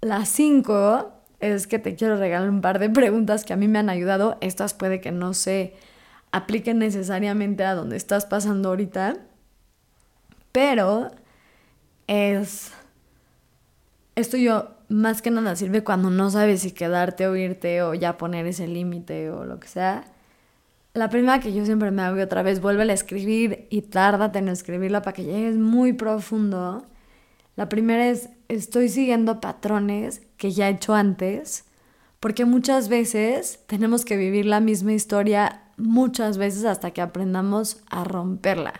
La 0.00 0.24
cinco 0.24 1.12
es 1.40 1.66
que 1.66 1.78
te 1.78 1.94
quiero 1.94 2.16
regalar 2.16 2.48
un 2.48 2.60
par 2.60 2.78
de 2.78 2.88
preguntas 2.88 3.44
que 3.44 3.52
a 3.52 3.56
mí 3.56 3.68
me 3.68 3.78
han 3.78 3.90
ayudado. 3.90 4.38
Estas 4.40 4.74
puede 4.74 5.00
que 5.00 5.12
no 5.12 5.34
se 5.34 5.74
apliquen 6.30 6.78
necesariamente 6.78 7.64
a 7.64 7.74
donde 7.74 7.96
estás 7.96 8.26
pasando 8.26 8.70
ahorita, 8.70 9.16
pero 10.52 11.10
es... 12.06 12.72
Esto 14.14 14.36
yo 14.36 14.68
más 14.88 15.22
que 15.22 15.30
nada 15.30 15.56
sirve 15.56 15.82
cuando 15.82 16.10
no 16.10 16.30
sabes 16.30 16.62
si 16.62 16.72
quedarte 16.72 17.26
o 17.26 17.34
irte 17.34 17.82
o 17.82 17.94
ya 17.94 18.18
poner 18.18 18.46
ese 18.46 18.68
límite 18.68 19.30
o 19.30 19.44
lo 19.44 19.58
que 19.58 19.68
sea. 19.68 20.04
La 20.94 21.08
primera 21.08 21.40
que 21.40 21.54
yo 21.54 21.64
siempre 21.64 21.90
me 21.90 22.02
hago 22.02 22.22
otra 22.22 22.42
vez, 22.42 22.60
vuelve 22.60 22.82
a 22.82 22.92
escribir 22.92 23.66
y 23.70 23.80
tárdate 23.80 24.40
en 24.40 24.48
escribirla 24.48 25.00
para 25.00 25.14
que 25.14 25.24
llegues 25.24 25.56
muy 25.56 25.94
profundo. 25.94 26.84
La 27.56 27.70
primera 27.70 28.08
es, 28.08 28.28
estoy 28.48 28.90
siguiendo 28.90 29.40
patrones 29.40 30.20
que 30.36 30.50
ya 30.50 30.68
he 30.68 30.72
hecho 30.72 30.94
antes, 30.94 31.64
porque 32.20 32.44
muchas 32.44 32.90
veces 32.90 33.60
tenemos 33.66 34.04
que 34.04 34.18
vivir 34.18 34.44
la 34.44 34.60
misma 34.60 34.92
historia 34.92 35.62
muchas 35.78 36.36
veces 36.36 36.66
hasta 36.66 36.90
que 36.90 37.00
aprendamos 37.00 37.82
a 37.88 38.04
romperla. 38.04 38.74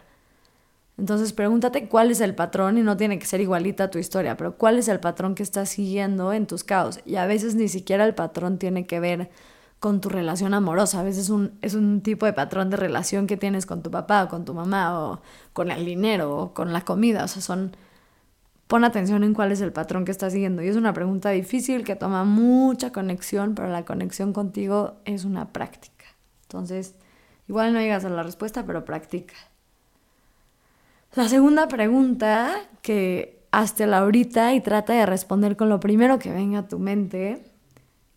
Entonces 0.98 1.32
pregúntate 1.32 1.88
cuál 1.88 2.10
es 2.10 2.20
el 2.20 2.34
patrón 2.34 2.76
y 2.76 2.82
no 2.82 2.98
tiene 2.98 3.18
que 3.18 3.24
ser 3.24 3.40
igualita 3.40 3.90
tu 3.90 3.98
historia, 3.98 4.36
pero 4.36 4.58
cuál 4.58 4.78
es 4.78 4.88
el 4.88 5.00
patrón 5.00 5.34
que 5.34 5.42
estás 5.42 5.70
siguiendo 5.70 6.34
en 6.34 6.46
tus 6.46 6.62
caos. 6.62 7.00
Y 7.06 7.16
a 7.16 7.24
veces 7.24 7.54
ni 7.54 7.68
siquiera 7.68 8.04
el 8.04 8.14
patrón 8.14 8.58
tiene 8.58 8.86
que 8.86 9.00
ver 9.00 9.30
con 9.82 10.00
tu 10.00 10.08
relación 10.08 10.54
amorosa, 10.54 11.00
a 11.00 11.02
veces 11.02 11.28
un, 11.28 11.58
es 11.60 11.74
un 11.74 12.02
tipo 12.02 12.24
de 12.24 12.32
patrón 12.32 12.70
de 12.70 12.76
relación 12.76 13.26
que 13.26 13.36
tienes 13.36 13.66
con 13.66 13.82
tu 13.82 13.90
papá 13.90 14.22
o 14.22 14.28
con 14.28 14.44
tu 14.44 14.54
mamá 14.54 14.96
o 14.96 15.22
con 15.52 15.72
el 15.72 15.84
dinero 15.84 16.38
o 16.38 16.54
con 16.54 16.72
la 16.72 16.82
comida, 16.82 17.24
o 17.24 17.28
sea, 17.28 17.42
son... 17.42 17.76
Pon 18.68 18.84
atención 18.84 19.24
en 19.24 19.34
cuál 19.34 19.50
es 19.50 19.60
el 19.60 19.72
patrón 19.72 20.04
que 20.04 20.12
estás 20.12 20.34
siguiendo. 20.34 20.62
Y 20.62 20.68
es 20.68 20.76
una 20.76 20.92
pregunta 20.92 21.30
difícil 21.30 21.82
que 21.82 21.96
toma 21.96 22.22
mucha 22.22 22.92
conexión, 22.92 23.56
pero 23.56 23.70
la 23.70 23.84
conexión 23.84 24.32
contigo 24.32 25.00
es 25.04 25.24
una 25.24 25.52
práctica. 25.52 26.04
Entonces, 26.44 26.94
igual 27.48 27.72
no 27.72 27.80
llegas 27.80 28.04
a 28.04 28.08
la 28.08 28.22
respuesta, 28.22 28.64
pero 28.64 28.84
practica. 28.84 29.34
La 31.16 31.28
segunda 31.28 31.66
pregunta 31.66 32.54
que 32.82 33.44
hazte 33.50 33.88
la 33.88 33.98
ahorita 33.98 34.54
y 34.54 34.60
trata 34.60 34.92
de 34.92 35.06
responder 35.06 35.56
con 35.56 35.68
lo 35.68 35.80
primero 35.80 36.20
que 36.20 36.30
venga 36.30 36.60
a 36.60 36.68
tu 36.68 36.78
mente 36.78 37.51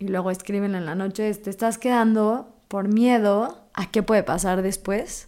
y 0.05 0.07
luego 0.07 0.31
escriben 0.31 0.75
en 0.75 0.85
la 0.85 0.95
noche 0.95 1.33
te 1.33 1.49
estás 1.49 1.77
quedando 1.77 2.55
por 2.67 2.87
miedo 2.87 3.67
a 3.73 3.89
qué 3.89 4.03
puede 4.03 4.23
pasar 4.23 4.61
después. 4.61 5.27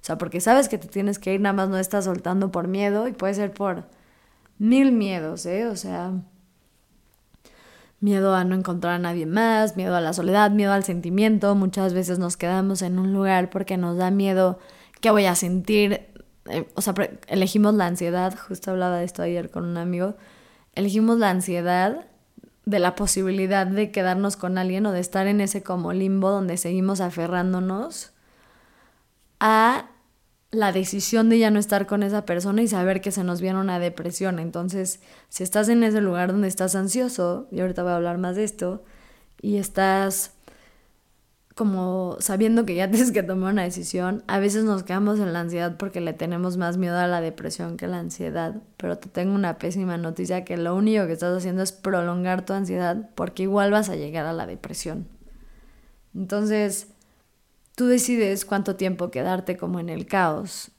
O 0.00 0.04
sea, 0.04 0.18
porque 0.18 0.40
sabes 0.40 0.68
que 0.68 0.78
te 0.78 0.88
tienes 0.88 1.18
que 1.18 1.34
ir, 1.34 1.40
nada 1.40 1.54
más 1.54 1.68
no 1.68 1.78
estás 1.78 2.04
soltando 2.04 2.50
por 2.50 2.68
miedo 2.68 3.08
y 3.08 3.12
puede 3.12 3.34
ser 3.34 3.52
por 3.52 3.84
mil 4.58 4.92
miedos, 4.92 5.46
¿eh? 5.46 5.66
O 5.66 5.76
sea, 5.76 6.12
miedo 8.00 8.34
a 8.34 8.44
no 8.44 8.54
encontrar 8.54 8.94
a 8.94 8.98
nadie 8.98 9.26
más, 9.26 9.76
miedo 9.76 9.96
a 9.96 10.00
la 10.00 10.12
soledad, 10.12 10.50
miedo 10.50 10.72
al 10.72 10.84
sentimiento. 10.84 11.54
Muchas 11.54 11.94
veces 11.94 12.18
nos 12.18 12.36
quedamos 12.36 12.82
en 12.82 12.98
un 12.98 13.12
lugar 13.12 13.50
porque 13.50 13.76
nos 13.76 13.96
da 13.96 14.10
miedo 14.10 14.58
qué 15.00 15.10
voy 15.10 15.24
a 15.24 15.34
sentir 15.34 16.08
eh, 16.50 16.66
o 16.74 16.80
sea, 16.80 16.94
elegimos 17.26 17.74
la 17.74 17.86
ansiedad, 17.86 18.34
justo 18.36 18.70
hablaba 18.70 18.98
de 18.98 19.04
esto 19.04 19.22
ayer 19.22 19.50
con 19.50 19.64
un 19.64 19.76
amigo, 19.76 20.16
elegimos 20.74 21.18
la 21.18 21.30
ansiedad 21.30 22.06
de 22.68 22.78
la 22.78 22.94
posibilidad 22.94 23.66
de 23.66 23.90
quedarnos 23.90 24.36
con 24.36 24.58
alguien 24.58 24.84
o 24.84 24.92
de 24.92 25.00
estar 25.00 25.26
en 25.26 25.40
ese 25.40 25.62
como 25.62 25.94
limbo 25.94 26.30
donde 26.30 26.58
seguimos 26.58 27.00
aferrándonos 27.00 28.12
a 29.40 29.88
la 30.50 30.72
decisión 30.72 31.30
de 31.30 31.38
ya 31.38 31.50
no 31.50 31.58
estar 31.58 31.86
con 31.86 32.02
esa 32.02 32.26
persona 32.26 32.60
y 32.60 32.68
saber 32.68 33.00
que 33.00 33.10
se 33.10 33.24
nos 33.24 33.40
viene 33.40 33.58
una 33.58 33.78
depresión. 33.78 34.38
Entonces, 34.38 35.00
si 35.30 35.44
estás 35.44 35.70
en 35.70 35.82
ese 35.82 36.02
lugar 36.02 36.30
donde 36.30 36.48
estás 36.48 36.74
ansioso, 36.74 37.48
y 37.50 37.60
ahorita 37.60 37.82
voy 37.82 37.92
a 37.92 37.96
hablar 37.96 38.18
más 38.18 38.36
de 38.36 38.44
esto, 38.44 38.84
y 39.40 39.56
estás 39.56 40.32
como 41.58 42.16
sabiendo 42.20 42.64
que 42.64 42.76
ya 42.76 42.88
tienes 42.90 43.10
que 43.10 43.24
tomar 43.24 43.52
una 43.52 43.64
decisión, 43.64 44.22
a 44.28 44.38
veces 44.38 44.62
nos 44.62 44.84
quedamos 44.84 45.18
en 45.18 45.32
la 45.32 45.40
ansiedad 45.40 45.76
porque 45.76 46.00
le 46.00 46.12
tenemos 46.12 46.56
más 46.56 46.78
miedo 46.78 46.96
a 46.96 47.08
la 47.08 47.20
depresión 47.20 47.76
que 47.76 47.86
a 47.86 47.88
la 47.88 47.98
ansiedad, 47.98 48.62
pero 48.76 48.96
te 48.96 49.08
tengo 49.08 49.34
una 49.34 49.58
pésima 49.58 49.98
noticia 49.98 50.44
que 50.44 50.56
lo 50.56 50.76
único 50.76 51.08
que 51.08 51.14
estás 51.14 51.36
haciendo 51.36 51.64
es 51.64 51.72
prolongar 51.72 52.46
tu 52.46 52.52
ansiedad 52.52 53.10
porque 53.16 53.42
igual 53.42 53.72
vas 53.72 53.88
a 53.88 53.96
llegar 53.96 54.24
a 54.24 54.32
la 54.32 54.46
depresión. 54.46 55.08
Entonces, 56.14 56.86
tú 57.74 57.86
decides 57.86 58.44
cuánto 58.44 58.76
tiempo 58.76 59.10
quedarte 59.10 59.56
como 59.56 59.80
en 59.80 59.88
el 59.88 60.06
caos, 60.06 60.70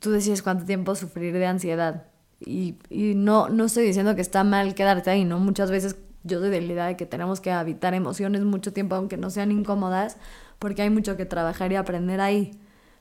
tú 0.00 0.12
decides 0.12 0.40
cuánto 0.40 0.64
tiempo 0.64 0.94
sufrir 0.94 1.34
de 1.34 1.44
ansiedad. 1.44 2.06
Y, 2.40 2.76
y 2.88 3.14
no, 3.14 3.50
no 3.50 3.66
estoy 3.66 3.84
diciendo 3.84 4.14
que 4.14 4.22
está 4.22 4.44
mal 4.44 4.74
quedarte 4.74 5.10
ahí, 5.10 5.26
¿no? 5.26 5.38
Muchas 5.40 5.70
veces 5.70 5.94
yo 6.26 6.40
de 6.40 6.60
la 6.60 6.72
idea 6.72 6.86
de 6.86 6.96
que 6.96 7.06
tenemos 7.06 7.40
que 7.40 7.50
habitar 7.52 7.94
emociones 7.94 8.42
mucho 8.42 8.72
tiempo, 8.72 8.94
aunque 8.94 9.16
no 9.16 9.30
sean 9.30 9.52
incómodas, 9.52 10.16
porque 10.58 10.82
hay 10.82 10.90
mucho 10.90 11.16
que 11.16 11.26
trabajar 11.26 11.72
y 11.72 11.76
aprender 11.76 12.20
ahí. 12.20 12.58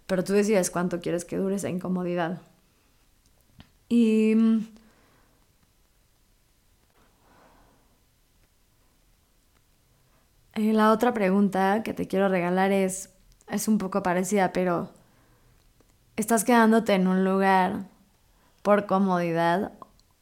Pero 0.07 0.23
tú 0.23 0.33
decides 0.33 0.69
cuánto 0.71 0.99
quieres 1.01 1.25
que 1.25 1.37
dure 1.37 1.55
esa 1.55 1.69
incomodidad. 1.69 2.41
Y... 3.89 4.35
Eh, 10.55 10.71
la 10.73 10.91
otra 10.91 11.13
pregunta 11.13 11.83
que 11.83 11.93
te 11.93 12.07
quiero 12.07 12.29
regalar 12.29 12.71
es, 12.71 13.09
es 13.49 13.67
un 13.67 13.77
poco 13.77 14.01
parecida, 14.03 14.53
pero 14.53 14.89
¿estás 16.15 16.45
quedándote 16.45 16.93
en 16.93 17.07
un 17.07 17.25
lugar 17.25 17.87
por 18.61 18.85
comodidad 18.85 19.73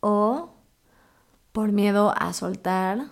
o 0.01 0.52
por 1.53 1.71
miedo 1.71 2.13
a 2.17 2.33
soltar. 2.33 3.05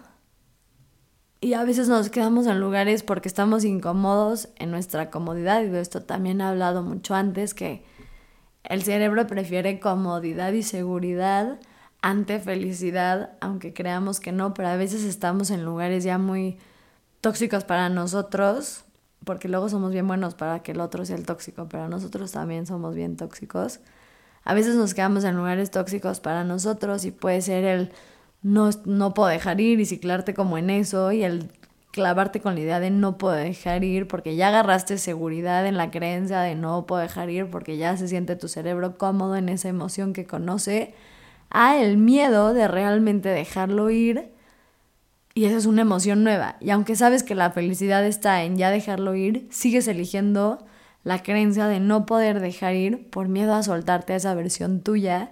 Y 1.39 1.53
a 1.53 1.63
veces 1.63 1.87
nos 1.87 2.09
quedamos 2.09 2.45
en 2.47 2.59
lugares 2.59 3.03
porque 3.03 3.29
estamos 3.29 3.63
incómodos 3.63 4.49
en 4.57 4.69
nuestra 4.69 5.09
comodidad. 5.09 5.61
Y 5.63 5.69
de 5.69 5.79
esto 5.79 6.03
también 6.03 6.41
he 6.41 6.43
hablado 6.43 6.83
mucho 6.83 7.15
antes, 7.15 7.53
que 7.53 7.85
el 8.63 8.83
cerebro 8.83 9.25
prefiere 9.27 9.79
comodidad 9.79 10.51
y 10.51 10.63
seguridad 10.63 11.59
ante 12.01 12.39
felicidad, 12.39 13.33
aunque 13.41 13.73
creamos 13.73 14.19
que 14.19 14.31
no, 14.31 14.53
pero 14.53 14.69
a 14.69 14.75
veces 14.75 15.03
estamos 15.03 15.51
en 15.51 15.63
lugares 15.63 16.03
ya 16.03 16.17
muy 16.17 16.57
tóxicos 17.21 17.63
para 17.63 17.89
nosotros, 17.89 18.85
porque 19.23 19.47
luego 19.47 19.69
somos 19.69 19.91
bien 19.91 20.07
buenos 20.07 20.33
para 20.33 20.63
que 20.63 20.71
el 20.71 20.79
otro 20.79 21.05
sea 21.05 21.15
el 21.15 21.27
tóxico, 21.27 21.67
pero 21.69 21.87
nosotros 21.89 22.31
también 22.31 22.65
somos 22.65 22.95
bien 22.95 23.17
tóxicos. 23.17 23.79
A 24.43 24.55
veces 24.55 24.75
nos 24.75 24.95
quedamos 24.95 25.23
en 25.23 25.37
lugares 25.37 25.69
tóxicos 25.69 26.19
para 26.19 26.43
nosotros 26.43 27.05
y 27.05 27.11
puede 27.11 27.41
ser 27.41 27.63
el 27.63 27.91
no, 28.43 28.69
no 28.85 29.13
puedo 29.13 29.29
dejar 29.29 29.61
ir 29.61 29.79
y 29.79 29.85
ciclarte 29.85 30.33
como 30.33 30.57
en 30.57 30.69
eso 30.69 31.11
y 31.11 31.23
el 31.23 31.51
clavarte 31.91 32.39
con 32.39 32.55
la 32.55 32.61
idea 32.61 32.79
de 32.79 32.89
no 32.89 33.17
puedo 33.17 33.35
dejar 33.35 33.83
ir 33.83 34.07
porque 34.07 34.35
ya 34.35 34.47
agarraste 34.47 34.97
seguridad 34.97 35.67
en 35.67 35.77
la 35.77 35.91
creencia 35.91 36.39
de 36.39 36.55
no 36.55 36.85
puedo 36.85 37.01
dejar 37.01 37.29
ir 37.29 37.49
porque 37.49 37.77
ya 37.77 37.97
se 37.97 38.07
siente 38.07 38.35
tu 38.35 38.47
cerebro 38.47 38.97
cómodo 38.97 39.35
en 39.35 39.49
esa 39.49 39.69
emoción 39.69 40.13
que 40.13 40.25
conoce, 40.25 40.93
a 41.49 41.77
el 41.77 41.97
miedo 41.97 42.53
de 42.53 42.67
realmente 42.67 43.29
dejarlo 43.29 43.89
ir 43.89 44.31
y 45.33 45.45
esa 45.45 45.57
es 45.57 45.65
una 45.65 45.81
emoción 45.81 46.23
nueva. 46.23 46.57
Y 46.59 46.71
aunque 46.71 46.95
sabes 46.95 47.23
que 47.23 47.35
la 47.35 47.51
felicidad 47.51 48.05
está 48.05 48.43
en 48.43 48.57
ya 48.57 48.69
dejarlo 48.69 49.15
ir, 49.15 49.47
sigues 49.49 49.87
eligiendo 49.87 50.65
la 51.03 51.23
creencia 51.23 51.67
de 51.67 51.79
no 51.79 52.05
poder 52.05 52.39
dejar 52.39 52.75
ir 52.75 53.09
por 53.09 53.27
miedo 53.27 53.53
a 53.53 53.63
soltarte 53.63 54.13
a 54.13 54.17
esa 54.17 54.33
versión 54.33 54.81
tuya 54.81 55.31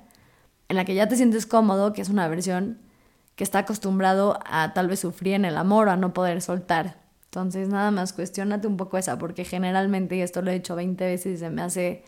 en 0.67 0.75
la 0.75 0.85
que 0.85 0.95
ya 0.95 1.07
te 1.07 1.15
sientes 1.15 1.45
cómodo, 1.45 1.93
que 1.93 2.01
es 2.01 2.09
una 2.09 2.27
versión 2.27 2.79
que 3.39 3.45
está 3.45 3.59
acostumbrado 3.59 4.37
a 4.45 4.73
tal 4.73 4.89
vez 4.89 4.99
sufrir 4.99 5.35
en 5.35 5.45
el 5.45 5.55
amor 5.55 5.87
a 5.87 5.95
no 5.95 6.13
poder 6.13 6.41
soltar. 6.41 6.97
Entonces 7.23 7.69
nada 7.69 7.89
más 7.89 8.11
cuestionate 8.11 8.67
un 8.67 8.75
poco 8.75 8.97
esa, 8.97 9.17
porque 9.17 9.45
generalmente, 9.45 10.17
y 10.17 10.21
esto 10.21 10.41
lo 10.41 10.51
he 10.51 10.55
dicho 10.55 10.75
20 10.75 11.05
veces 11.05 11.35
y 11.35 11.37
se 11.37 11.49
me 11.49 11.61
hace 11.61 12.03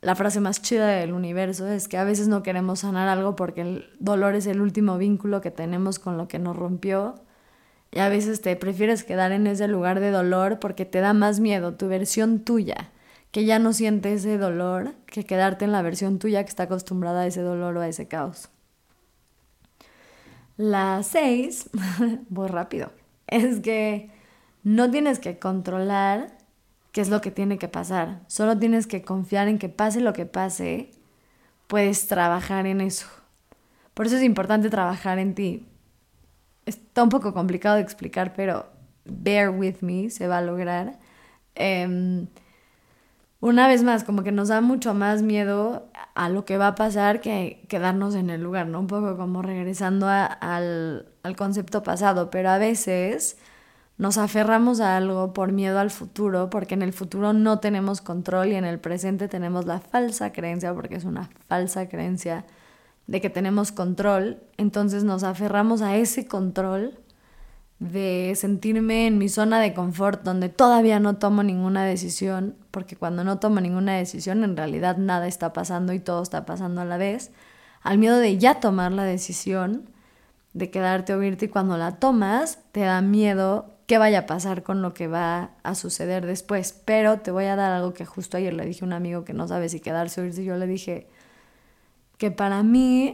la 0.00 0.14
frase 0.14 0.40
más 0.40 0.62
chida 0.62 0.86
del 0.86 1.12
universo, 1.12 1.68
es 1.68 1.88
que 1.88 1.98
a 1.98 2.04
veces 2.04 2.26
no 2.26 2.42
queremos 2.42 2.78
sanar 2.78 3.06
algo 3.06 3.36
porque 3.36 3.60
el 3.60 3.90
dolor 3.98 4.34
es 4.34 4.46
el 4.46 4.62
último 4.62 4.96
vínculo 4.96 5.42
que 5.42 5.50
tenemos 5.50 5.98
con 5.98 6.16
lo 6.16 6.26
que 6.26 6.38
nos 6.38 6.56
rompió. 6.56 7.16
Y 7.92 7.98
a 7.98 8.08
veces 8.08 8.40
te 8.40 8.56
prefieres 8.56 9.04
quedar 9.04 9.32
en 9.32 9.46
ese 9.46 9.68
lugar 9.68 10.00
de 10.00 10.10
dolor 10.10 10.58
porque 10.58 10.86
te 10.86 11.00
da 11.00 11.12
más 11.12 11.38
miedo 11.38 11.74
tu 11.74 11.86
versión 11.86 12.40
tuya, 12.40 12.92
que 13.30 13.44
ya 13.44 13.58
no 13.58 13.74
siente 13.74 14.14
ese 14.14 14.38
dolor, 14.38 14.94
que 15.04 15.26
quedarte 15.26 15.66
en 15.66 15.72
la 15.72 15.82
versión 15.82 16.18
tuya 16.18 16.42
que 16.44 16.48
está 16.48 16.62
acostumbrada 16.62 17.20
a 17.20 17.26
ese 17.26 17.42
dolor 17.42 17.76
o 17.76 17.82
a 17.82 17.88
ese 17.88 18.08
caos. 18.08 18.48
La 20.60 21.02
seis, 21.02 21.70
voy 22.28 22.46
rápido, 22.48 22.92
es 23.26 23.60
que 23.60 24.10
no 24.62 24.90
tienes 24.90 25.18
que 25.18 25.38
controlar 25.38 26.36
qué 26.92 27.00
es 27.00 27.08
lo 27.08 27.22
que 27.22 27.30
tiene 27.30 27.56
que 27.56 27.68
pasar. 27.68 28.20
Solo 28.26 28.58
tienes 28.58 28.86
que 28.86 29.00
confiar 29.00 29.48
en 29.48 29.58
que 29.58 29.70
pase 29.70 30.02
lo 30.02 30.12
que 30.12 30.26
pase, 30.26 30.90
puedes 31.66 32.08
trabajar 32.08 32.66
en 32.66 32.82
eso. 32.82 33.06
Por 33.94 34.04
eso 34.04 34.16
es 34.16 34.22
importante 34.22 34.68
trabajar 34.68 35.18
en 35.18 35.34
ti. 35.34 35.66
está 36.66 37.04
un 37.04 37.08
poco 37.08 37.32
complicado 37.32 37.76
de 37.76 37.82
explicar, 37.82 38.34
pero 38.34 38.66
bear 39.06 39.48
with 39.48 39.76
me, 39.80 40.10
se 40.10 40.28
va 40.28 40.38
a 40.38 40.42
lograr. 40.42 40.98
Em, 41.54 42.26
una 43.40 43.68
vez 43.68 43.82
más, 43.82 44.04
como 44.04 44.22
que 44.22 44.32
nos 44.32 44.48
da 44.48 44.60
mucho 44.60 44.92
más 44.94 45.22
miedo 45.22 45.88
a 46.14 46.28
lo 46.28 46.44
que 46.44 46.58
va 46.58 46.68
a 46.68 46.74
pasar 46.74 47.20
que 47.20 47.64
quedarnos 47.68 48.14
en 48.14 48.28
el 48.30 48.42
lugar, 48.42 48.66
¿no? 48.66 48.80
Un 48.80 48.86
poco 48.86 49.16
como 49.16 49.40
regresando 49.42 50.08
al, 50.08 51.06
al 51.22 51.36
concepto 51.36 51.82
pasado, 51.82 52.30
pero 52.30 52.50
a 52.50 52.58
veces 52.58 53.38
nos 53.96 54.18
aferramos 54.18 54.80
a 54.80 54.96
algo 54.96 55.32
por 55.32 55.52
miedo 55.52 55.78
al 55.78 55.90
futuro, 55.90 56.50
porque 56.50 56.74
en 56.74 56.82
el 56.82 56.92
futuro 56.92 57.32
no 57.32 57.60
tenemos 57.60 58.00
control 58.00 58.48
y 58.48 58.54
en 58.54 58.64
el 58.64 58.78
presente 58.78 59.28
tenemos 59.28 59.66
la 59.66 59.80
falsa 59.80 60.32
creencia, 60.32 60.74
porque 60.74 60.96
es 60.96 61.04
una 61.04 61.30
falsa 61.48 61.88
creencia 61.88 62.44
de 63.06 63.20
que 63.20 63.30
tenemos 63.30 63.72
control, 63.72 64.38
entonces 64.56 65.02
nos 65.04 65.22
aferramos 65.22 65.82
a 65.82 65.96
ese 65.96 66.26
control 66.28 66.98
de 67.80 68.34
sentirme 68.36 69.06
en 69.06 69.18
mi 69.18 69.28
zona 69.28 69.58
de 69.58 69.74
confort 69.74 70.22
donde 70.22 70.50
todavía 70.50 71.00
no 71.00 71.16
tomo 71.16 71.42
ninguna 71.42 71.84
decisión, 71.84 72.54
porque 72.70 72.94
cuando 72.94 73.24
no 73.24 73.38
tomo 73.38 73.60
ninguna 73.60 73.96
decisión 73.96 74.44
en 74.44 74.56
realidad 74.56 74.98
nada 74.98 75.26
está 75.26 75.52
pasando 75.52 75.92
y 75.92 75.98
todo 75.98 76.22
está 76.22 76.46
pasando 76.46 76.82
a 76.82 76.84
la 76.84 76.98
vez, 76.98 77.32
al 77.82 77.98
miedo 77.98 78.18
de 78.18 78.36
ya 78.38 78.60
tomar 78.60 78.92
la 78.92 79.04
decisión, 79.04 79.88
de 80.52 80.70
quedarte 80.70 81.14
o 81.14 81.22
irte 81.22 81.46
y 81.46 81.48
cuando 81.48 81.78
la 81.78 81.96
tomas 81.96 82.58
te 82.72 82.80
da 82.80 83.00
miedo 83.00 83.74
qué 83.86 83.98
vaya 83.98 84.20
a 84.20 84.26
pasar 84.26 84.62
con 84.62 84.82
lo 84.82 84.94
que 84.94 85.08
va 85.08 85.52
a 85.62 85.74
suceder 85.74 86.26
después. 86.26 86.72
Pero 86.84 87.20
te 87.20 87.30
voy 87.30 87.46
a 87.46 87.56
dar 87.56 87.72
algo 87.72 87.94
que 87.94 88.04
justo 88.04 88.36
ayer 88.36 88.52
le 88.52 88.64
dije 88.64 88.84
a 88.84 88.86
un 88.86 88.92
amigo 88.92 89.24
que 89.24 89.32
no 89.32 89.48
sabe 89.48 89.68
si 89.68 89.80
quedarse 89.80 90.20
o 90.20 90.24
irse. 90.24 90.44
Yo 90.44 90.56
le 90.56 90.66
dije 90.66 91.08
que 92.18 92.30
para 92.30 92.62
mí 92.62 93.12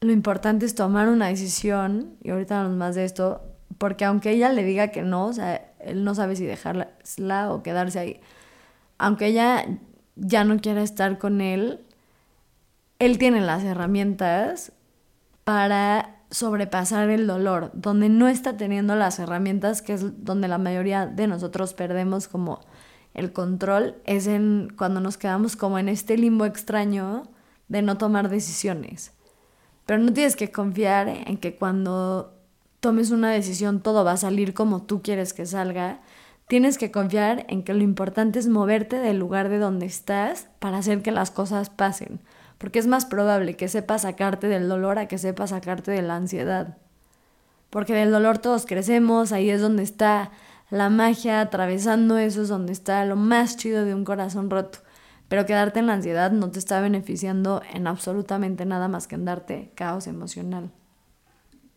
lo 0.00 0.12
importante 0.12 0.66
es 0.66 0.74
tomar 0.74 1.08
una 1.08 1.28
decisión, 1.28 2.16
y 2.22 2.30
ahorita 2.30 2.58
hablamos 2.58 2.76
más 2.76 2.94
de 2.96 3.04
esto, 3.04 3.40
porque 3.78 4.04
aunque 4.04 4.30
ella 4.30 4.50
le 4.52 4.64
diga 4.64 4.88
que 4.88 5.02
no, 5.02 5.26
o 5.26 5.32
sea, 5.32 5.72
él 5.80 6.04
no 6.04 6.14
sabe 6.14 6.36
si 6.36 6.44
dejarla 6.44 6.88
o 7.50 7.62
quedarse 7.62 7.98
ahí, 7.98 8.20
aunque 8.98 9.26
ella 9.26 9.66
ya 10.16 10.44
no 10.44 10.58
quiera 10.58 10.82
estar 10.82 11.18
con 11.18 11.40
él, 11.40 11.80
él 12.98 13.18
tiene 13.18 13.40
las 13.40 13.64
herramientas 13.64 14.72
para 15.44 16.22
sobrepasar 16.30 17.10
el 17.10 17.26
dolor, 17.26 17.70
donde 17.74 18.08
no 18.08 18.28
está 18.28 18.56
teniendo 18.56 18.94
las 18.94 19.18
herramientas, 19.18 19.82
que 19.82 19.94
es 19.94 20.24
donde 20.24 20.48
la 20.48 20.58
mayoría 20.58 21.06
de 21.06 21.26
nosotros 21.26 21.74
perdemos 21.74 22.28
como 22.28 22.60
el 23.12 23.32
control, 23.32 23.96
es 24.04 24.26
en 24.26 24.72
cuando 24.76 25.00
nos 25.00 25.18
quedamos 25.18 25.56
como 25.56 25.78
en 25.78 25.88
este 25.88 26.16
limbo 26.16 26.46
extraño 26.46 27.24
de 27.68 27.82
no 27.82 27.98
tomar 27.98 28.28
decisiones. 28.28 29.12
Pero 29.84 29.98
no 29.98 30.12
tienes 30.12 30.36
que 30.36 30.50
confiar 30.50 31.08
en 31.08 31.36
que 31.36 31.56
cuando 31.56 32.31
tomes 32.82 33.10
una 33.10 33.30
decisión 33.30 33.80
todo 33.80 34.04
va 34.04 34.12
a 34.12 34.16
salir 34.18 34.52
como 34.52 34.82
tú 34.82 35.00
quieres 35.00 35.32
que 35.32 35.46
salga. 35.46 36.02
Tienes 36.48 36.76
que 36.76 36.90
confiar 36.90 37.46
en 37.48 37.62
que 37.62 37.72
lo 37.72 37.82
importante 37.82 38.38
es 38.38 38.48
moverte 38.48 38.96
del 38.96 39.18
lugar 39.18 39.48
de 39.48 39.56
donde 39.56 39.86
estás 39.86 40.48
para 40.58 40.76
hacer 40.76 41.00
que 41.00 41.12
las 41.12 41.30
cosas 41.30 41.70
pasen 41.70 42.20
porque 42.62 42.78
es 42.78 42.86
más 42.86 43.06
probable 43.06 43.56
que 43.56 43.66
sepa 43.66 43.98
sacarte 43.98 44.46
del 44.46 44.68
dolor 44.68 44.96
a 45.00 45.08
que 45.08 45.18
sepa 45.18 45.48
sacarte 45.48 45.90
de 45.90 46.00
la 46.00 46.14
ansiedad. 46.14 46.78
Porque 47.70 47.92
del 47.92 48.12
dolor 48.12 48.38
todos 48.38 48.66
crecemos, 48.66 49.32
ahí 49.32 49.50
es 49.50 49.60
donde 49.60 49.82
está 49.82 50.30
la 50.70 50.88
magia, 50.88 51.40
atravesando 51.40 52.18
eso 52.18 52.42
es 52.42 52.48
donde 52.48 52.72
está 52.72 53.04
lo 53.04 53.16
más 53.16 53.56
chido 53.56 53.84
de 53.84 53.96
un 53.96 54.04
corazón 54.04 54.48
roto. 54.48 54.78
Pero 55.26 55.44
quedarte 55.44 55.80
en 55.80 55.88
la 55.88 55.94
ansiedad 55.94 56.30
no 56.30 56.52
te 56.52 56.60
está 56.60 56.80
beneficiando 56.80 57.62
en 57.74 57.88
absolutamente 57.88 58.64
nada 58.64 58.86
más 58.86 59.08
que 59.08 59.16
en 59.16 59.24
darte 59.24 59.72
caos 59.74 60.06
emocional. 60.06 60.70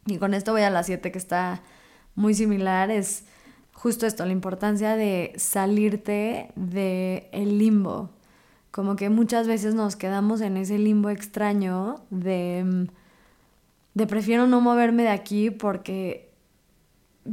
Y 0.06 0.18
con 0.18 0.34
esto 0.34 0.52
voy 0.52 0.62
a 0.62 0.70
la 0.70 0.84
7 0.84 1.12
que 1.12 1.18
está 1.18 1.62
muy 2.14 2.34
similar, 2.36 2.92
es 2.92 3.26
justo 3.74 4.06
esto, 4.06 4.26
la 4.26 4.32
importancia 4.32 4.96
de 4.96 5.34
salirte 5.38 6.52
del 6.56 7.24
el 7.32 7.58
limbo, 7.58 8.12
como 8.72 8.96
que 8.96 9.10
muchas 9.10 9.48
veces 9.48 9.74
nos 9.74 9.96
quedamos 9.96 10.42
en 10.42 10.58
ese 10.58 10.78
limbo 10.78 11.10
extraño 11.10 12.02
de, 12.12 12.88
de 13.96 14.08
prefiero 14.08 14.48
no 14.48 14.62
moverme 14.62 15.04
de 15.04 15.10
aquí 15.10 15.50
porque, 15.50 16.32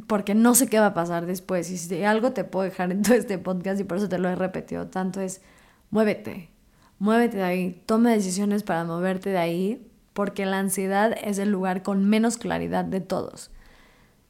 porque 0.06 0.34
no 0.34 0.54
sé 0.54 0.68
qué 0.68 0.80
va 0.80 0.86
a 0.86 0.94
pasar 0.94 1.26
después. 1.26 1.70
Y 1.70 1.78
si 1.78 2.04
algo 2.04 2.32
te 2.32 2.44
puedo 2.44 2.64
dejar 2.64 2.90
en 2.90 3.02
todo 3.02 3.14
este 3.14 3.38
podcast 3.38 3.80
y 3.80 3.84
por 3.84 3.98
eso 3.98 4.08
te 4.08 4.18
lo 4.18 4.28
he 4.28 4.36
repetido 4.36 4.88
tanto 4.88 5.20
es 5.20 5.42
muévete, 5.90 6.48
muévete 6.98 7.38
de 7.38 7.44
ahí, 7.44 7.82
toma 7.86 8.12
decisiones 8.12 8.62
para 8.62 8.84
moverte 8.84 9.30
de 9.30 9.38
ahí 9.38 9.91
porque 10.12 10.46
la 10.46 10.58
ansiedad 10.58 11.16
es 11.22 11.38
el 11.38 11.50
lugar 11.50 11.82
con 11.82 12.08
menos 12.08 12.36
claridad 12.36 12.84
de 12.84 13.00
todos. 13.00 13.50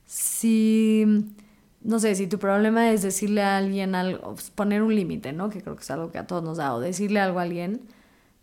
Si 0.07 1.05
no 1.83 1.99
sé, 1.99 2.15
si 2.15 2.27
tu 2.27 2.39
problema 2.39 2.91
es 2.93 3.03
decirle 3.03 3.43
a 3.43 3.57
alguien 3.57 3.95
algo, 3.95 4.35
pues, 4.35 4.51
poner 4.51 4.83
un 4.83 4.95
límite, 4.95 5.33
¿no? 5.33 5.51
Que 5.51 5.63
creo 5.63 5.77
que 5.77 5.83
es 5.83 5.91
algo 5.91 6.11
que 6.11 6.19
a 6.19 6.27
todos 6.27 6.43
nos 6.43 6.59
da, 6.59 6.75
o 6.75 6.81
decirle 6.81 7.21
algo 7.21 7.39
a 7.39 7.43
alguien 7.43 7.83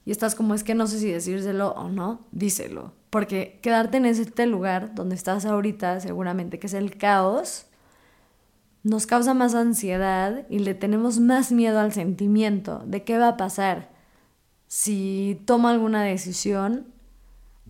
y 0.05 0.11
estás 0.11 0.35
como 0.35 0.55
es 0.55 0.63
que 0.63 0.75
no 0.75 0.87
sé 0.87 0.99
si 0.99 1.11
decírselo 1.11 1.71
o 1.73 1.89
no, 1.89 2.21
díselo. 2.31 2.93
Porque 3.09 3.59
quedarte 3.61 3.97
en 3.97 4.05
este 4.05 4.45
lugar 4.45 4.95
donde 4.95 5.15
estás 5.15 5.45
ahorita, 5.45 5.99
seguramente 5.99 6.59
que 6.59 6.67
es 6.67 6.73
el 6.73 6.97
caos, 6.97 7.67
nos 8.83 9.05
causa 9.05 9.33
más 9.33 9.55
ansiedad 9.55 10.45
y 10.49 10.59
le 10.59 10.73
tenemos 10.73 11.19
más 11.19 11.51
miedo 11.51 11.79
al 11.79 11.93
sentimiento 11.93 12.81
de 12.85 13.03
qué 13.03 13.17
va 13.17 13.29
a 13.29 13.37
pasar 13.37 13.89
si 14.67 15.41
tomo 15.45 15.67
alguna 15.67 16.03
decisión 16.03 16.87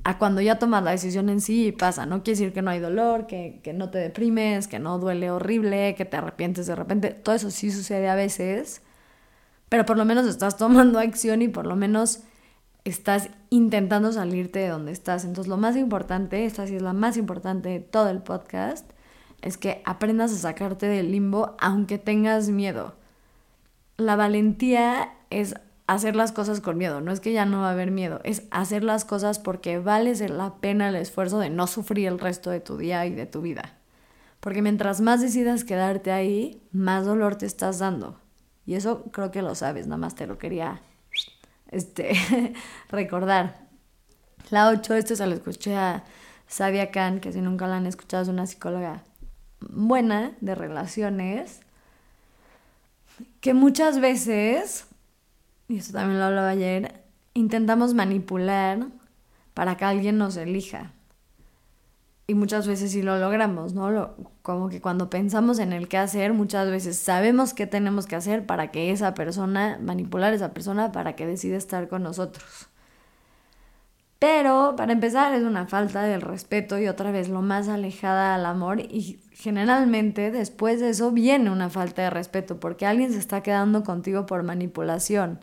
a 0.03 0.17
cuando 0.17 0.41
ya 0.41 0.59
tomas 0.59 0.83
la 0.83 0.91
decisión 0.91 1.29
en 1.29 1.41
sí 1.41 1.67
y 1.67 1.71
pasa. 1.71 2.05
No 2.05 2.23
quiere 2.23 2.39
decir 2.39 2.53
que 2.53 2.61
no 2.61 2.71
hay 2.71 2.79
dolor, 2.79 3.27
que, 3.27 3.59
que, 3.63 3.73
no 3.73 3.89
te 3.89 3.97
deprimes, 3.97 4.67
que 4.67 4.79
no 4.79 4.99
duele 4.99 5.31
horrible, 5.31 5.95
que 5.95 6.05
te 6.05 6.17
arrepientes 6.17 6.67
de 6.67 6.75
repente. 6.75 7.11
Todo 7.11 7.35
eso 7.35 7.51
sí 7.51 7.71
sucede 7.71 8.09
a 8.09 8.15
veces, 8.15 8.81
pero 9.69 9.85
por 9.85 9.97
lo 9.97 10.05
menos 10.05 10.27
estás 10.27 10.57
tomando 10.57 10.99
acción 10.99 11.41
y 11.41 11.47
por 11.47 11.65
lo 11.65 11.75
menos 11.75 12.23
estás 12.85 13.29
intentando 13.49 14.11
salirte 14.11 14.59
de 14.59 14.69
donde 14.69 14.91
estás. 14.91 15.25
Entonces 15.25 15.49
lo 15.49 15.57
más 15.57 15.75
importante, 15.75 16.45
esta 16.45 16.67
sí 16.67 16.75
es 16.75 16.81
la 16.81 16.93
más 16.93 17.17
importante 17.17 17.69
de 17.69 17.79
todo 17.79 18.09
el 18.09 18.21
podcast, 18.21 18.89
es 19.41 19.57
que 19.57 19.81
aprendas 19.85 20.31
a 20.33 20.37
sacarte 20.37 20.87
del 20.87 21.11
limbo 21.11 21.55
aunque 21.59 21.97
tengas 21.97 22.49
miedo. 22.49 22.95
La 23.97 24.15
valentía 24.15 25.13
es 25.29 25.55
hacer 25.89 26.15
las 26.15 26.31
cosas 26.31 26.61
con 26.61 26.77
miedo. 26.77 27.01
No 27.01 27.11
es 27.11 27.19
que 27.19 27.33
ya 27.33 27.45
no 27.45 27.61
va 27.61 27.69
a 27.69 27.71
haber 27.71 27.89
miedo, 27.89 28.21
es 28.23 28.43
hacer 28.51 28.83
las 28.83 29.05
cosas 29.05 29.39
porque 29.39 29.79
vale 29.79 30.15
la 30.29 30.55
pena 30.55 30.89
el 30.89 30.95
esfuerzo 30.95 31.39
de 31.39 31.49
no 31.49 31.65
sufrir 31.65 32.07
el 32.07 32.19
resto 32.19 32.51
de 32.51 32.59
tu 32.59 32.77
día 32.77 33.07
y 33.07 33.13
de 33.13 33.25
tu 33.25 33.41
vida. 33.41 33.73
Porque 34.39 34.61
mientras 34.61 35.01
más 35.01 35.19
decidas 35.19 35.63
quedarte 35.63 36.11
ahí, 36.11 36.61
más 36.71 37.05
dolor 37.05 37.37
te 37.37 37.47
estás 37.47 37.79
dando. 37.79 38.19
Y 38.67 38.75
eso 38.75 39.05
creo 39.11 39.31
que 39.31 39.41
lo 39.41 39.55
sabes, 39.55 39.87
nada 39.87 39.97
más 39.97 40.13
te 40.13 40.27
lo 40.27 40.37
quería 40.37 40.79
este, 41.71 42.13
recordar. 42.89 43.67
La 44.51 44.69
8, 44.69 44.93
esto 44.93 45.15
se 45.15 45.25
lo 45.25 45.33
escuché 45.33 45.75
a 45.75 46.03
Sabia 46.47 46.91
Khan, 46.91 47.19
que 47.19 47.33
si 47.33 47.41
nunca 47.41 47.65
la 47.65 47.77
han 47.77 47.87
escuchado 47.87 48.23
es 48.23 48.29
una 48.29 48.45
psicóloga 48.45 49.03
buena 49.59 50.33
de 50.39 50.53
relaciones, 50.53 51.61
que 53.41 53.55
muchas 53.55 53.99
veces 53.99 54.85
y 55.69 55.77
eso 55.77 55.93
también 55.93 56.19
lo 56.19 56.25
hablaba 56.25 56.49
ayer, 56.49 57.03
intentamos 57.35 57.93
manipular 57.93 58.87
para 59.53 59.77
que 59.77 59.85
alguien 59.85 60.17
nos 60.17 60.35
elija. 60.35 60.93
Y 62.25 62.33
muchas 62.33 62.67
veces 62.67 62.91
sí 62.91 63.01
lo 63.01 63.17
logramos, 63.17 63.73
¿no? 63.73 64.15
como 64.41 64.69
que 64.69 64.81
cuando 64.81 65.09
pensamos 65.09 65.59
en 65.59 65.71
el 65.71 65.87
qué 65.87 65.97
hacer, 65.97 66.33
muchas 66.33 66.69
veces 66.69 66.97
sabemos 66.97 67.53
qué 67.53 67.67
tenemos 67.67 68.07
que 68.07 68.15
hacer 68.15 68.45
para 68.45 68.71
que 68.71 68.91
esa 68.91 69.13
persona, 69.13 69.79
manipular 69.81 70.33
a 70.33 70.35
esa 70.35 70.53
persona 70.53 70.91
para 70.91 71.15
que 71.15 71.27
decida 71.27 71.55
estar 71.57 71.87
con 71.87 72.03
nosotros. 72.03 72.67
Pero 74.17 74.73
para 74.75 74.91
empezar 74.91 75.33
es 75.33 75.43
una 75.43 75.67
falta 75.67 76.03
del 76.03 76.21
respeto 76.21 76.77
y 76.79 76.87
otra 76.87 77.11
vez 77.11 77.29
lo 77.29 77.41
más 77.41 77.69
alejada 77.69 78.35
al 78.35 78.45
amor 78.45 78.81
y 78.81 79.21
generalmente 79.31 80.31
después 80.31 80.81
de 80.81 80.89
eso 80.89 81.11
viene 81.11 81.49
una 81.51 81.69
falta 81.69 82.01
de 82.01 82.09
respeto 82.09 82.59
porque 82.59 82.85
alguien 82.85 83.13
se 83.13 83.19
está 83.19 83.41
quedando 83.41 83.83
contigo 83.83 84.25
por 84.25 84.43
manipulación 84.43 85.39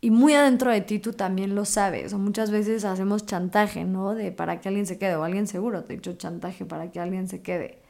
y 0.00 0.10
muy 0.10 0.34
adentro 0.34 0.70
de 0.70 0.80
ti 0.82 0.98
tú 0.98 1.12
también 1.12 1.54
lo 1.54 1.64
sabes, 1.64 2.12
o 2.12 2.18
muchas 2.18 2.50
veces 2.50 2.84
hacemos 2.84 3.26
chantaje, 3.26 3.84
¿no? 3.84 4.14
De 4.14 4.32
para 4.32 4.60
que 4.60 4.68
alguien 4.68 4.86
se 4.86 4.98
quede, 4.98 5.16
o 5.16 5.24
alguien 5.24 5.46
seguro 5.46 5.84
te 5.84 5.94
ha 5.94 5.96
hecho 5.96 6.14
chantaje 6.14 6.64
para 6.66 6.90
que 6.90 7.00
alguien 7.00 7.28
se 7.28 7.42
quede. 7.42 7.80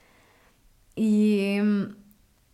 Y 0.94 1.58
mm, 1.62 1.96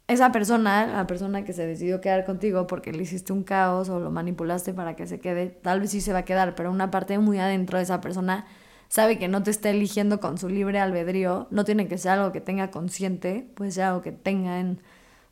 esa 0.09 0.33
persona, 0.33 0.87
la 0.87 1.07
persona 1.07 1.45
que 1.45 1.53
se 1.53 1.67
decidió 1.67 2.01
quedar 2.01 2.25
contigo 2.25 2.67
porque 2.67 2.93
le 2.93 3.03
hiciste 3.03 3.33
un 3.33 3.45
caos 3.45 3.89
o 3.89 4.01
lo 4.01 4.11
manipulaste 4.11 4.75
para 4.75 4.97
que 4.97 5.07
se 5.07 5.21
quede, 5.21 5.49
tal 5.49 5.81
vez 5.81 5.91
sí 5.91 6.01
se 6.01 6.13
va 6.13 6.21
a 6.21 6.25
quedar, 6.25 6.55
pero 6.55 6.71
una 6.71 6.91
parte 6.91 7.19
muy 7.19 7.39
adentro 7.39 7.79
de 7.79 7.85
esa 7.85 8.01
persona 8.01 8.47
sabe 8.89 9.19
que 9.19 9.29
no 9.29 9.43
te 9.43 9.51
está 9.51 9.71
eligiendo 9.71 10.21
con 10.21 10.39
su 10.39 10.49
libre 10.49 10.79
albedrío, 10.79 11.47
no 11.51 11.65
tiene 11.65 11.89
que 11.89 11.99
ser 11.99 12.13
algo 12.13 12.33
que 12.33 12.41
tenga 12.41 12.71
consciente, 12.71 13.49
puede 13.55 13.71
ser 13.71 13.85
algo 13.85 14.03
que 14.03 14.13
tenga 14.13 14.61
en 14.61 14.81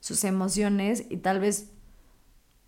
sus 0.01 0.25
emociones 0.25 1.05
y 1.11 1.19
tal 1.19 1.41
vez 1.41 1.71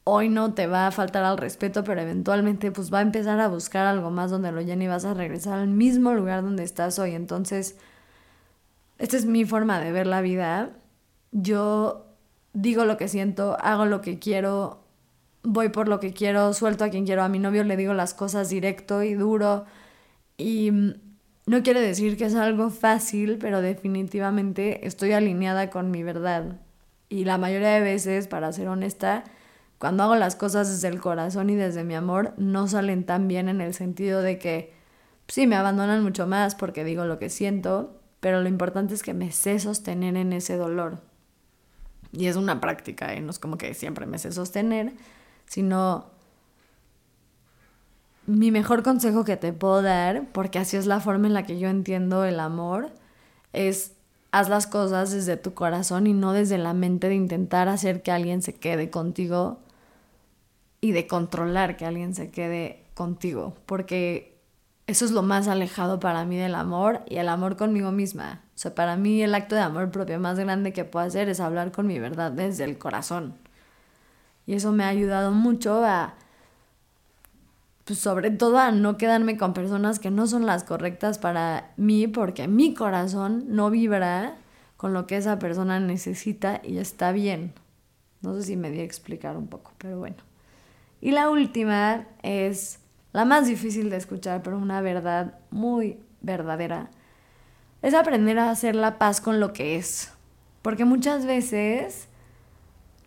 hoy 0.05 0.29
no 0.29 0.55
te 0.55 0.67
va 0.67 0.87
a 0.87 0.91
faltar 0.91 1.25
al 1.25 1.39
respeto, 1.39 1.85
pero 1.85 2.01
eventualmente 2.01 2.73
pues 2.73 2.93
va 2.93 2.99
a 2.99 3.03
empezar 3.03 3.41
a 3.41 3.49
buscar 3.49 3.87
algo 3.87 4.11
más 4.11 4.31
donde 4.31 4.53
lo 4.53 4.61
llene 4.61 4.85
y 4.85 4.89
vas 4.89 5.05
a 5.05 5.15
regresar 5.15 5.59
al 5.59 5.69
mismo 5.69 6.13
lugar 6.13 6.43
donde 6.43 6.65
estás 6.65 6.99
hoy. 6.99 7.15
Entonces, 7.15 7.77
esta 8.99 9.17
es 9.17 9.27
mi 9.27 9.45
forma 9.45 9.81
de 9.81 9.93
ver 9.93 10.07
la 10.07 10.21
vida. 10.21 10.71
Yo 11.31 12.07
digo 12.53 12.85
lo 12.85 12.97
que 12.97 13.09
siento, 13.09 13.57
hago 13.61 13.87
lo 13.87 14.01
que 14.01 14.19
quiero, 14.19 14.85
voy 15.43 15.69
por 15.69 15.89
lo 15.89 16.01
que 16.01 16.13
quiero, 16.13 16.53
suelto 16.53 16.85
a 16.85 16.89
quien 16.91 17.07
quiero. 17.07 17.23
A 17.23 17.29
mi 17.29 17.39
novio 17.39 17.65
le 17.65 17.77
digo 17.77 17.95
las 17.95 18.15
cosas 18.15 18.49
directo 18.49 19.03
y 19.03 19.15
duro. 19.15 19.65
Y 20.37 20.73
no 21.47 21.63
quiere 21.63 21.81
decir 21.81 22.17
que 22.17 22.25
es 22.25 22.35
algo 22.35 22.71
fácil, 22.71 23.39
pero 23.39 23.61
definitivamente 23.61 24.87
estoy 24.87 25.13
alineada 25.13 25.71
con 25.71 25.91
mi 25.91 26.03
verdad. 26.03 26.61
Y 27.09 27.25
la 27.25 27.39
mayoría 27.39 27.71
de 27.71 27.81
veces, 27.81 28.27
para 28.27 28.53
ser 28.53 28.69
honesta, 28.69 29.25
cuando 29.83 30.05
hago 30.05 30.15
las 30.15 30.37
cosas 30.37 30.71
desde 30.71 30.87
el 30.87 31.01
corazón 31.01 31.51
y 31.51 31.57
desde 31.57 31.83
mi 31.83 31.97
amor, 31.97 32.35
no 32.37 32.69
salen 32.69 33.03
tan 33.03 33.27
bien 33.27 33.49
en 33.49 33.61
el 33.61 33.75
sentido 33.75 34.23
de 34.23 34.39
que 34.39 34.73
sí, 35.27 35.49
me 35.49 35.57
abandonan 35.57 36.05
mucho 36.05 36.29
más 36.29 36.55
porque 36.55 36.85
digo 36.85 37.05
lo 37.05 37.19
que 37.19 37.29
siento, 37.29 38.01
pero 38.21 38.41
lo 38.41 38.49
importante 38.49 38.95
es 38.95 39.03
que 39.03 39.13
me 39.13 39.33
sé 39.33 39.59
sostener 39.59 40.17
en 40.17 40.33
ese 40.33 40.57
dolor. 40.57 41.01
Y 42.13 42.27
es 42.27 42.37
una 42.37 42.61
práctica, 42.61 43.13
¿eh? 43.13 43.21
no 43.21 43.31
es 43.31 43.41
como 43.41 43.59
que 43.59 43.75
siempre 43.75 44.07
me 44.07 44.21
sé 44.21 44.31
sostener, 44.31 44.93
sino 45.47 46.07
mi 48.27 48.53
mejor 48.53 48.85
consejo 48.85 49.25
que 49.25 49.37
te 49.37 49.53
puedo 49.53 49.83
dar, 49.83 50.29
porque 50.31 50.61
así 50.61 50.77
es 50.77 50.87
la 50.87 51.01
forma 51.01 51.27
en 51.27 51.35
la 51.35 51.43
que 51.43 51.59
yo 51.59 51.69
entiendo 51.69 52.25
el 52.25 52.39
amor, 52.39 52.93
es 53.53 53.95
haz 54.31 54.49
las 54.49 54.69
cosas 54.69 55.11
desde 55.11 55.37
tu 55.37 55.55
corazón 55.55 56.07
y 56.07 56.13
no 56.13 56.33
desde 56.33 56.57
la 56.57 56.73
mente 56.73 57.09
de 57.09 57.17
intentar 57.17 57.69
hacer 57.69 58.03
que 58.03 58.13
alguien 58.13 58.43
se 58.43 58.55
quede 58.55 58.89
contigo 58.89 59.59
y 60.83 60.93
de 60.93 61.07
controlar 61.07 61.79
que 61.79 61.87
alguien 61.87 62.15
se 62.15 62.31
quede 62.31 62.85
contigo, 62.93 63.55
porque 63.65 64.39
eso 64.87 65.05
es 65.07 65.13
lo 65.13 65.23
más 65.23 65.49
alejado 65.49 66.01
para 66.01 66.25
mí 66.27 66.37
del 66.37 66.57
amor 66.57 67.01
y 67.09 67.17
el 67.17 67.29
amor 67.31 67.57
conmigo 67.57 67.93
misma. 67.93 68.43
O 68.55 68.59
sea, 68.59 68.75
para 68.75 68.97
mí 68.97 69.23
el 69.23 69.35
acto 69.35 69.55
de 69.55 69.63
amor 69.63 69.91
propio 69.91 70.21
más 70.21 70.39
grande 70.39 70.73
que 70.75 70.85
puedo 70.85 71.07
hacer 71.07 71.29
es 71.31 71.41
hablar 71.41 71.73
con 71.73 71.87
mi 71.87 71.99
verdad 71.99 72.33
desde 72.33 72.65
el 72.65 72.77
corazón. 72.79 73.35
Y 74.45 74.55
eso 74.55 74.73
me 74.73 74.85
ha 74.85 74.89
ayudado 74.89 75.31
mucho 75.31 75.85
a 75.85 76.15
pues 77.85 77.99
sobre 77.99 78.31
todo 78.31 78.59
a 78.59 78.71
no 78.71 78.97
quedarme 78.97 79.37
con 79.37 79.55
personas 79.55 79.99
que 79.99 80.11
no 80.11 80.27
son 80.27 80.47
las 80.47 80.65
correctas 80.65 81.19
para 81.19 81.73
mí, 81.77 82.07
porque 82.07 82.49
mi 82.49 82.75
corazón 82.75 83.45
no 83.49 83.71
vibra 83.71 84.37
con 84.77 84.93
lo 84.93 85.07
que 85.07 85.17
esa 85.17 85.39
persona 85.39 85.81
necesita 85.81 86.61
y 86.65 86.79
está 86.79 87.13
bien. 87.13 87.53
No 88.21 88.35
sé 88.35 88.43
si 88.43 88.57
me 88.57 88.71
di 88.71 88.81
a 88.81 88.85
explicar 88.85 89.37
un 89.37 89.49
poco, 89.49 89.73
pero 89.79 89.99
bueno. 89.99 90.32
Y 91.03 91.11
la 91.11 91.29
última 91.29 92.07
es 92.23 92.79
la 93.13 93.25
más 93.25 93.49
difícil 93.49 93.91
de 93.91 93.97
escuchar, 93.97 94.41
pero 94.43 94.57
una 94.57 94.81
verdad 94.81 95.35
muy 95.51 95.99
verdadera. 96.21 96.91
Es 97.83 97.93
aprender 97.93 98.39
a 98.39 98.51
hacer 98.51 98.77
la 98.77 98.99
paz 98.99 99.21
con 99.21 99.41
lo 99.41 99.53
que 99.53 99.77
es. 99.77 100.13
Porque 100.63 100.85
muchas 100.85 101.27
veces 101.27 102.07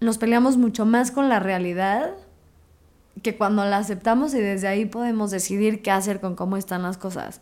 nos 0.02 0.18
peleamos 0.18 0.58
mucho 0.58 0.86
más 0.86 1.10
con 1.10 1.30
la 1.30 1.40
realidad 1.40 2.12
que 3.24 3.38
cuando 3.38 3.64
la 3.64 3.78
aceptamos 3.78 4.34
y 4.34 4.42
desde 4.42 4.68
ahí 4.68 4.86
podemos 4.86 5.32
decidir 5.32 5.82
qué 5.82 5.92
hacer 5.92 6.20
con 6.20 6.36
cómo 6.36 6.58
están 6.58 6.84
las 6.84 6.98
cosas. 6.98 7.40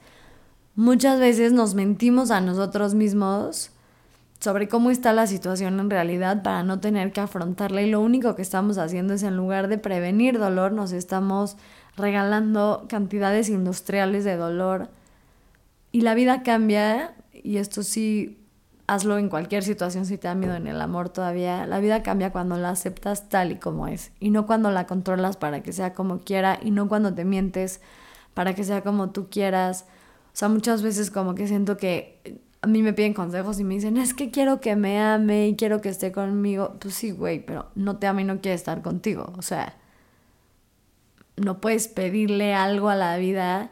Muchas 0.76 1.20
veces 1.20 1.52
nos 1.52 1.74
mentimos 1.74 2.30
a 2.30 2.42
nosotros 2.42 2.94
mismos 2.94 3.72
sobre 4.44 4.68
cómo 4.68 4.92
está 4.92 5.14
la 5.14 5.26
situación 5.26 5.80
en 5.80 5.90
realidad 5.90 6.44
para 6.44 6.64
no 6.64 6.82
tener 6.82 7.14
que 7.14 7.22
afrontarla 7.22 7.82
y 7.82 7.90
lo 7.90 8.02
único 8.02 8.36
que 8.36 8.42
estamos 8.42 8.78
haciendo 8.78 9.14
es 9.14 9.24
en 9.24 9.38
lugar 9.38 9.70
de 9.70 9.78
prevenir 9.78 10.38
dolor 10.38 10.74
nos 10.74 10.92
estamos 10.92 11.56
regalando 11.96 12.86
cantidades 12.90 13.48
industriales 13.48 14.26
de 14.26 14.36
dolor 14.36 14.90
y 15.94 16.02
la 16.02 16.14
vida 16.14 16.44
cambia 16.44 17.16
y 17.32 17.56
esto 17.56 17.84
sí 17.84 18.38
hazlo 18.86 19.18
en 19.18 19.30
cualquier 19.30 19.64
situación 19.64 20.06
si 20.06 20.18
te 20.18 20.28
da 20.28 20.36
miedo 20.36 20.56
en 20.56 20.68
el 20.68 20.82
amor 20.82 21.08
todavía. 21.08 21.66
La 21.66 21.80
vida 21.80 22.04
cambia 22.04 22.34
cuando 22.34 22.58
la 22.58 22.72
aceptas 22.72 23.30
tal 23.30 23.54
y 23.54 23.56
como 23.56 23.88
es 23.88 24.12
y 24.20 24.30
no 24.30 24.46
cuando 24.46 24.72
la 24.72 24.88
controlas 24.88 25.38
para 25.38 25.64
que 25.64 25.72
sea 25.72 25.94
como 25.94 26.20
quiera 26.20 26.60
y 26.62 26.72
no 26.72 26.90
cuando 26.90 27.14
te 27.14 27.24
mientes 27.24 27.80
para 28.34 28.54
que 28.56 28.66
sea 28.66 28.82
como 28.82 29.12
tú 29.12 29.30
quieras. 29.30 29.86
O 30.34 30.36
sea, 30.36 30.50
muchas 30.50 30.82
veces 30.82 31.12
como 31.12 31.34
que 31.34 31.48
siento 31.48 31.78
que 31.78 32.42
a 32.64 32.68
mí 32.68 32.82
me 32.82 32.94
piden 32.94 33.14
consejos 33.14 33.60
y 33.60 33.66
me 33.66 33.74
dicen, 33.74 33.98
es 33.98 34.14
que 34.14 34.32
quiero 34.32 34.62
que 34.62 34.78
me 34.78 34.98
ame 34.98 35.50
y 35.50 35.56
quiero 35.58 35.82
que 35.82 35.90
esté 35.90 36.14
conmigo. 36.14 36.78
Pues 36.80 36.94
sí, 36.94 37.12
güey, 37.12 37.46
pero 37.46 37.68
no 37.76 37.98
te 37.98 38.08
ama 38.08 38.22
y 38.22 38.24
no 38.24 38.40
quiere 38.40 38.56
estar 38.56 38.82
contigo. 38.82 39.34
O 39.38 39.42
sea, 39.42 39.76
no 41.36 41.60
puedes 41.60 41.90
pedirle 41.90 42.54
algo 42.54 42.88
a 42.88 42.96
la 42.96 43.18
vida 43.18 43.72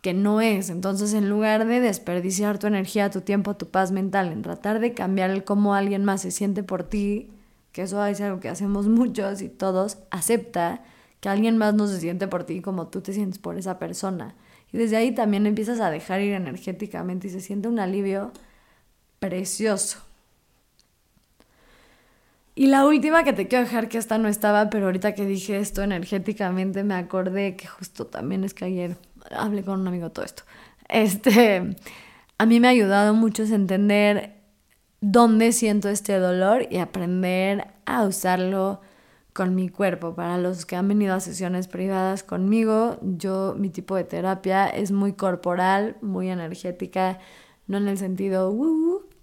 que 0.00 0.14
no 0.14 0.40
es. 0.40 0.70
Entonces, 0.70 1.12
en 1.12 1.28
lugar 1.28 1.66
de 1.66 1.80
desperdiciar 1.80 2.58
tu 2.58 2.66
energía, 2.66 3.10
tu 3.10 3.20
tiempo, 3.20 3.56
tu 3.56 3.68
paz 3.68 3.92
mental 3.92 4.32
en 4.32 4.40
tratar 4.40 4.80
de 4.80 4.94
cambiar 4.94 5.28
el 5.28 5.44
cómo 5.44 5.74
alguien 5.74 6.02
más 6.06 6.22
se 6.22 6.30
siente 6.30 6.62
por 6.62 6.82
ti, 6.82 7.30
que 7.72 7.82
eso 7.82 8.02
es 8.06 8.22
algo 8.22 8.40
que 8.40 8.48
hacemos 8.48 8.88
muchos 8.88 9.42
y 9.42 9.50
todos, 9.50 9.98
acepta 10.10 10.82
que 11.20 11.28
alguien 11.28 11.58
más 11.58 11.74
no 11.74 11.86
se 11.88 12.00
siente 12.00 12.26
por 12.26 12.44
ti 12.44 12.62
como 12.62 12.86
tú 12.88 13.02
te 13.02 13.12
sientes 13.12 13.38
por 13.38 13.58
esa 13.58 13.78
persona. 13.78 14.34
Y 14.74 14.76
desde 14.76 14.96
ahí 14.96 15.12
también 15.12 15.46
empiezas 15.46 15.78
a 15.78 15.88
dejar 15.88 16.20
ir 16.20 16.32
energéticamente 16.32 17.28
y 17.28 17.30
se 17.30 17.40
siente 17.40 17.68
un 17.68 17.78
alivio 17.78 18.32
precioso. 19.20 20.00
Y 22.56 22.66
la 22.66 22.84
última 22.84 23.22
que 23.22 23.32
te 23.32 23.46
quiero 23.46 23.62
dejar, 23.62 23.88
que 23.88 23.98
esta 23.98 24.18
no 24.18 24.26
estaba, 24.26 24.70
pero 24.70 24.86
ahorita 24.86 25.14
que 25.14 25.26
dije 25.26 25.58
esto 25.58 25.84
energéticamente 25.84 26.82
me 26.82 26.94
acordé 26.94 27.54
que 27.54 27.68
justo 27.68 28.08
también 28.08 28.42
es 28.42 28.52
que 28.52 28.64
ayer 28.64 28.96
hablé 29.30 29.62
con 29.62 29.78
un 29.78 29.86
amigo 29.86 30.10
todo 30.10 30.24
esto. 30.24 30.42
Este, 30.88 31.76
a 32.38 32.44
mí 32.44 32.58
me 32.58 32.66
ha 32.66 32.70
ayudado 32.72 33.14
mucho 33.14 33.44
es 33.44 33.52
entender 33.52 34.40
dónde 35.00 35.52
siento 35.52 35.88
este 35.88 36.18
dolor 36.18 36.66
y 36.68 36.78
aprender 36.78 37.68
a 37.86 38.02
usarlo 38.02 38.80
con 39.34 39.54
mi 39.54 39.68
cuerpo. 39.68 40.14
Para 40.14 40.38
los 40.38 40.64
que 40.64 40.76
han 40.76 40.88
venido 40.88 41.14
a 41.14 41.20
sesiones 41.20 41.68
privadas 41.68 42.22
conmigo, 42.22 42.98
yo 43.02 43.54
mi 43.58 43.68
tipo 43.68 43.96
de 43.96 44.04
terapia 44.04 44.68
es 44.68 44.92
muy 44.92 45.12
corporal, 45.12 45.96
muy 46.00 46.30
energética, 46.30 47.18
no 47.66 47.76
en 47.76 47.88
el 47.88 47.98
sentido 47.98 48.54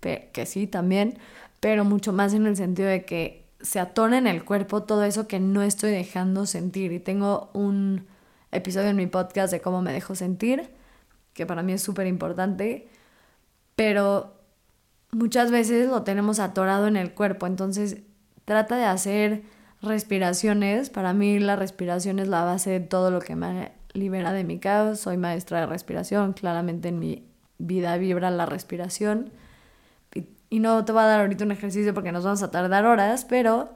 que 0.01 0.45
sí 0.45 0.67
también, 0.67 1.17
pero 1.59 1.85
mucho 1.85 2.13
más 2.13 2.33
en 2.33 2.45
el 2.45 2.57
sentido 2.57 2.89
de 2.89 3.05
que 3.05 3.45
se 3.61 3.79
atona 3.79 4.17
en 4.17 4.27
el 4.27 4.43
cuerpo 4.43 4.83
todo 4.83 5.03
eso 5.03 5.27
que 5.27 5.39
no 5.39 5.61
estoy 5.61 5.91
dejando 5.91 6.45
sentir 6.45 6.91
y 6.91 6.99
tengo 6.99 7.49
un 7.53 8.07
episodio 8.51 8.89
en 8.89 8.97
mi 8.97 9.07
podcast 9.07 9.53
de 9.53 9.61
cómo 9.61 9.81
me 9.81 9.93
dejo 9.93 10.15
sentir, 10.15 10.69
que 11.33 11.45
para 11.45 11.63
mí 11.63 11.73
es 11.73 11.81
súper 11.81 12.07
importante, 12.07 12.89
pero 13.75 14.33
muchas 15.11 15.51
veces 15.51 15.87
lo 15.87 16.03
tenemos 16.03 16.39
atorado 16.39 16.87
en 16.87 16.97
el 16.97 17.13
cuerpo, 17.13 17.47
entonces 17.47 17.99
trata 18.43 18.75
de 18.75 18.85
hacer 18.85 19.43
respiraciones, 19.81 20.89
para 20.89 21.13
mí 21.13 21.39
la 21.39 21.55
respiración 21.55 22.19
es 22.19 22.27
la 22.27 22.43
base 22.43 22.69
de 22.69 22.79
todo 22.79 23.11
lo 23.11 23.19
que 23.19 23.35
me 23.35 23.71
libera 23.93 24.31
de 24.31 24.43
mi 24.43 24.59
caos, 24.59 24.99
soy 24.99 25.17
maestra 25.17 25.61
de 25.61 25.65
respiración, 25.65 26.33
claramente 26.33 26.89
en 26.89 26.99
mi 26.99 27.25
vida 27.57 27.97
vibra 27.97 28.31
la 28.31 28.45
respiración, 28.45 29.31
y, 30.49 30.59
no 30.59 30.83
te 30.83 30.91
voy 30.91 31.01
a 31.01 31.05
dar 31.05 31.21
ahorita 31.21 31.45
un 31.45 31.51
ejercicio 31.51 31.93
porque 31.93 32.11
nos 32.11 32.25
vamos 32.25 32.43
a 32.43 32.51
tardar 32.51 32.85
horas, 32.85 33.25
pero 33.25 33.69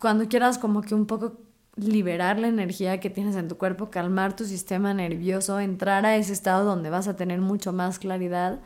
cuando 0.00 0.28
quieras 0.28 0.58
como 0.58 0.82
que 0.82 0.94
un 0.94 1.06
poco 1.06 1.38
liberar 1.76 2.38
la 2.38 2.48
energía 2.48 2.98
que 3.00 3.10
tienes 3.10 3.36
en 3.36 3.48
tu 3.48 3.56
cuerpo, 3.56 3.90
calmar 3.90 4.34
tu 4.34 4.44
sistema 4.44 4.92
nervioso, 4.92 5.60
entrar 5.60 6.04
a 6.04 6.16
ese 6.16 6.32
estado 6.32 6.64
donde 6.64 6.90
vas 6.90 7.08
a 7.08 7.16
tener 7.16 7.40
mucho 7.40 7.72
más 7.72 7.98
claridad. 7.98 8.60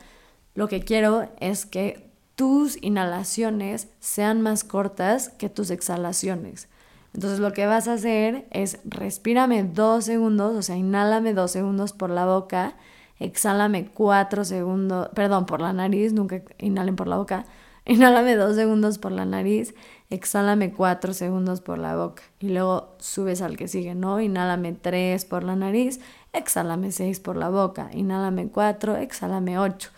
Lo 0.54 0.68
que 0.68 0.80
quiero 0.80 1.30
es 1.38 1.66
que 1.66 2.10
tus 2.36 2.80
inhalaciones 2.82 3.88
sean 3.98 4.42
más 4.42 4.62
cortas 4.62 5.30
que 5.30 5.48
tus 5.48 5.70
exhalaciones. 5.70 6.68
Entonces 7.12 7.40
lo 7.40 7.52
que 7.52 7.66
vas 7.66 7.88
a 7.88 7.94
hacer 7.94 8.46
es 8.50 8.78
respírame 8.84 9.64
dos 9.64 10.04
segundos, 10.04 10.54
o 10.54 10.62
sea, 10.62 10.76
inhálame 10.76 11.34
dos 11.34 11.50
segundos 11.50 11.92
por 11.92 12.10
la 12.10 12.26
boca, 12.26 12.76
exhálame 13.18 13.86
cuatro 13.86 14.44
segundos, 14.44 15.08
perdón, 15.14 15.46
por 15.46 15.60
la 15.60 15.72
nariz, 15.72 16.12
nunca 16.12 16.42
inhalen 16.58 16.94
por 16.94 17.08
la 17.08 17.16
boca, 17.16 17.46
inhálame 17.86 18.36
dos 18.36 18.54
segundos 18.54 18.98
por 18.98 19.12
la 19.12 19.24
nariz 19.24 19.74
exhálame 20.10 20.72
cuatro 20.72 21.12
segundos 21.12 21.60
por 21.60 21.78
la 21.78 21.96
boca 21.96 22.22
y 22.38 22.50
luego 22.50 22.94
subes 22.98 23.42
al 23.42 23.56
que 23.56 23.68
sigue, 23.68 23.94
¿no? 23.94 24.20
Inhálame 24.20 24.72
tres 24.72 25.24
por 25.24 25.42
la 25.42 25.56
nariz, 25.56 26.00
exhálame 26.32 26.92
seis 26.92 27.20
por 27.20 27.36
la 27.36 27.48
boca, 27.48 27.90
inhálame 27.92 28.48
cuatro, 28.48 28.96
exhálame 28.96 29.58
ocho. 29.58 29.90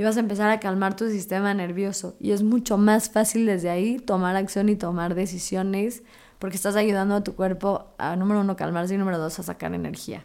Y 0.00 0.02
vas 0.02 0.16
a 0.16 0.20
empezar 0.20 0.50
a 0.50 0.60
calmar 0.60 0.96
tu 0.96 1.10
sistema 1.10 1.52
nervioso 1.52 2.16
y 2.18 2.30
es 2.30 2.42
mucho 2.42 2.78
más 2.78 3.10
fácil 3.10 3.44
desde 3.44 3.68
ahí 3.68 3.98
tomar 3.98 4.34
acción 4.34 4.70
y 4.70 4.74
tomar 4.74 5.14
decisiones 5.14 6.02
porque 6.38 6.56
estás 6.56 6.74
ayudando 6.74 7.16
a 7.16 7.22
tu 7.22 7.34
cuerpo 7.34 7.84
a, 7.98 8.16
número 8.16 8.40
uno, 8.40 8.56
calmarse 8.56 8.94
y 8.94 8.96
número 8.96 9.18
dos, 9.18 9.38
a 9.38 9.42
sacar 9.42 9.74
energía. 9.74 10.24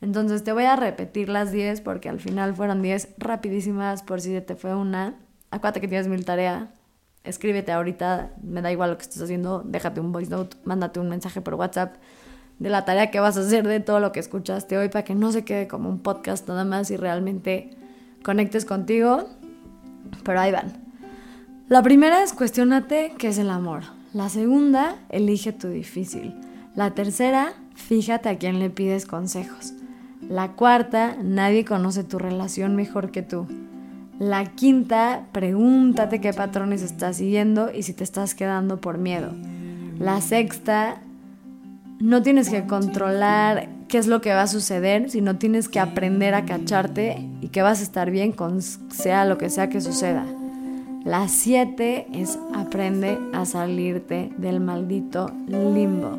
Entonces 0.00 0.42
te 0.42 0.52
voy 0.52 0.64
a 0.64 0.74
repetir 0.74 1.28
las 1.28 1.52
10 1.52 1.82
porque 1.82 2.08
al 2.08 2.18
final 2.18 2.54
fueron 2.54 2.80
10 2.80 3.16
rapidísimas 3.18 4.02
por 4.02 4.22
si 4.22 4.40
te 4.40 4.56
fue 4.56 4.74
una. 4.74 5.16
Acuérdate 5.50 5.82
que 5.82 5.88
tienes 5.88 6.08
mil 6.08 6.24
tareas 6.24 6.68
escríbete 7.24 7.72
ahorita, 7.72 8.30
me 8.42 8.62
da 8.62 8.72
igual 8.72 8.92
lo 8.92 8.96
que 8.96 9.02
estés 9.02 9.20
haciendo, 9.20 9.64
déjate 9.66 10.00
un 10.00 10.12
voice 10.12 10.30
note, 10.30 10.56
mándate 10.64 10.98
un 10.98 11.10
mensaje 11.10 11.42
por 11.42 11.56
WhatsApp 11.56 11.96
de 12.58 12.70
la 12.70 12.86
tarea 12.86 13.10
que 13.10 13.20
vas 13.20 13.36
a 13.36 13.40
hacer, 13.40 13.68
de 13.68 13.80
todo 13.80 14.00
lo 14.00 14.12
que 14.12 14.20
escuchaste 14.20 14.78
hoy, 14.78 14.88
para 14.88 15.04
que 15.04 15.14
no 15.14 15.30
se 15.30 15.44
quede 15.44 15.68
como 15.68 15.90
un 15.90 15.98
podcast 15.98 16.48
nada 16.48 16.64
más 16.64 16.90
y 16.90 16.96
realmente 16.96 17.76
conectes 18.28 18.66
contigo. 18.66 19.26
Pero 20.22 20.38
ahí 20.38 20.52
van. 20.52 20.74
La 21.70 21.82
primera 21.82 22.22
es 22.22 22.34
cuestionate 22.34 23.14
qué 23.16 23.28
es 23.28 23.38
el 23.38 23.48
amor. 23.48 23.84
La 24.12 24.28
segunda, 24.28 24.96
elige 25.08 25.52
tu 25.52 25.68
difícil. 25.68 26.34
La 26.76 26.90
tercera, 26.90 27.54
fíjate 27.74 28.28
a 28.28 28.36
quién 28.36 28.58
le 28.58 28.68
pides 28.68 29.06
consejos. 29.06 29.72
La 30.28 30.52
cuarta, 30.52 31.16
nadie 31.22 31.64
conoce 31.64 32.04
tu 32.04 32.18
relación 32.18 32.76
mejor 32.76 33.12
que 33.12 33.22
tú. 33.22 33.46
La 34.18 34.44
quinta, 34.44 35.24
pregúntate 35.32 36.20
qué 36.20 36.34
patrones 36.34 36.82
estás 36.82 37.16
siguiendo 37.16 37.72
y 37.72 37.82
si 37.82 37.94
te 37.94 38.04
estás 38.04 38.34
quedando 38.34 38.78
por 38.78 38.98
miedo. 38.98 39.32
La 39.98 40.20
sexta, 40.20 41.00
no 42.00 42.22
tienes 42.22 42.48
que 42.48 42.66
controlar 42.66 43.68
qué 43.88 43.98
es 43.98 44.06
lo 44.06 44.20
que 44.20 44.32
va 44.32 44.42
a 44.42 44.46
suceder, 44.46 45.10
sino 45.10 45.36
tienes 45.36 45.68
que 45.68 45.80
aprender 45.80 46.34
a 46.34 46.44
cacharte 46.44 47.26
y 47.40 47.48
que 47.48 47.62
vas 47.62 47.80
a 47.80 47.82
estar 47.82 48.10
bien 48.10 48.32
con 48.32 48.62
sea 48.62 49.24
lo 49.24 49.38
que 49.38 49.50
sea 49.50 49.68
que 49.68 49.80
suceda. 49.80 50.24
La 51.04 51.28
siete 51.28 52.06
es 52.12 52.38
aprende 52.54 53.18
a 53.32 53.44
salirte 53.44 54.30
del 54.36 54.60
maldito 54.60 55.30
limbo. 55.46 56.18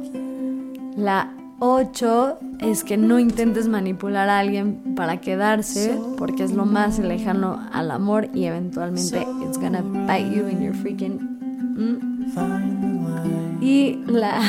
La 0.98 1.32
8 1.60 2.40
es 2.60 2.84
que 2.84 2.98
no 2.98 3.20
intentes 3.20 3.68
manipular 3.68 4.30
a 4.30 4.40
alguien 4.40 4.96
para 4.96 5.18
quedarse, 5.18 5.98
porque 6.18 6.44
es 6.44 6.54
lo 6.54 6.66
más 6.66 7.00
lejano 7.00 7.60
al 7.74 7.92
amor 7.92 8.30
y 8.34 8.46
eventualmente 8.46 9.28
it's 9.46 9.58
gonna 9.58 9.82
bite 9.82 10.34
you 10.34 10.48
in 10.48 10.62
your 10.62 10.74
freaking. 10.74 11.20
Mm. 11.76 12.20
Y 13.62 14.00
la 14.08 14.40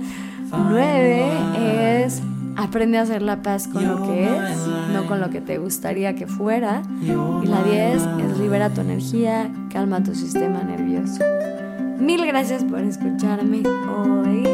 9 0.50 2.04
es 2.04 2.22
aprende 2.56 2.98
a 2.98 3.02
hacer 3.02 3.22
la 3.22 3.42
paz 3.42 3.68
con 3.68 3.86
lo 3.86 4.02
que 4.02 4.24
es, 4.24 4.66
no 4.92 5.06
con 5.06 5.20
lo 5.20 5.30
que 5.30 5.40
te 5.40 5.58
gustaría 5.58 6.14
que 6.14 6.26
fuera. 6.26 6.82
Y 7.00 7.46
la 7.46 7.62
10 7.62 7.94
es 7.94 8.38
libera 8.38 8.70
tu 8.70 8.80
energía, 8.80 9.50
calma 9.72 10.02
tu 10.02 10.14
sistema 10.14 10.62
nervioso. 10.62 11.22
Mil 11.98 12.26
gracias 12.26 12.64
por 12.64 12.80
escucharme 12.80 13.62
hoy. 13.66 14.44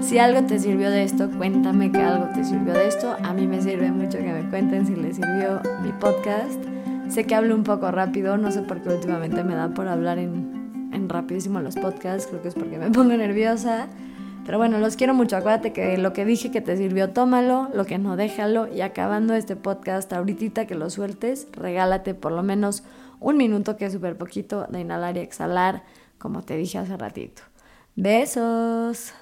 Si 0.00 0.18
algo 0.18 0.42
te 0.46 0.58
sirvió 0.58 0.90
de 0.90 1.04
esto, 1.04 1.30
cuéntame 1.30 1.90
que 1.90 2.02
algo 2.02 2.26
te 2.34 2.44
sirvió 2.44 2.74
de 2.74 2.88
esto. 2.88 3.16
A 3.22 3.32
mí 3.32 3.46
me 3.46 3.62
sirve 3.62 3.90
mucho 3.90 4.18
que 4.18 4.32
me 4.32 4.48
cuenten 4.50 4.86
si 4.86 4.94
les 4.94 5.16
sirvió 5.16 5.60
mi 5.82 5.92
podcast. 5.92 6.60
Sé 7.08 7.24
que 7.24 7.34
hablo 7.34 7.54
un 7.54 7.64
poco 7.64 7.90
rápido, 7.90 8.36
no 8.36 8.50
sé 8.50 8.62
por 8.62 8.82
qué 8.82 8.90
últimamente 8.90 9.42
me 9.44 9.54
da 9.54 9.68
por 9.68 9.88
hablar 9.88 10.18
en, 10.18 10.90
en 10.92 11.08
rapidísimo 11.08 11.60
los 11.60 11.76
podcasts, 11.76 12.26
creo 12.26 12.42
que 12.42 12.48
es 12.48 12.54
porque 12.54 12.78
me 12.78 12.90
pongo 12.90 13.14
nerviosa. 13.14 13.86
Pero 14.44 14.58
bueno, 14.58 14.78
los 14.78 14.96
quiero 14.96 15.14
mucho. 15.14 15.36
Acuérdate 15.36 15.72
que 15.72 15.96
lo 15.98 16.12
que 16.12 16.24
dije 16.24 16.50
que 16.50 16.60
te 16.60 16.76
sirvió, 16.76 17.10
tómalo, 17.10 17.68
lo 17.72 17.84
que 17.86 17.98
no, 17.98 18.16
déjalo. 18.16 18.72
Y 18.72 18.82
acabando 18.82 19.34
este 19.34 19.56
podcast, 19.56 20.12
ahorita 20.12 20.66
que 20.66 20.74
lo 20.74 20.90
sueltes, 20.90 21.48
regálate 21.52 22.14
por 22.14 22.32
lo 22.32 22.42
menos 22.42 22.82
un 23.20 23.36
minuto, 23.36 23.76
que 23.76 23.86
es 23.86 23.92
súper 23.92 24.16
poquito, 24.16 24.66
de 24.68 24.80
inhalar 24.80 25.16
y 25.16 25.20
exhalar 25.20 25.82
como 26.18 26.42
te 26.42 26.56
dije 26.56 26.78
hace 26.78 26.96
ratito. 26.96 27.42
Besos. 27.96 29.12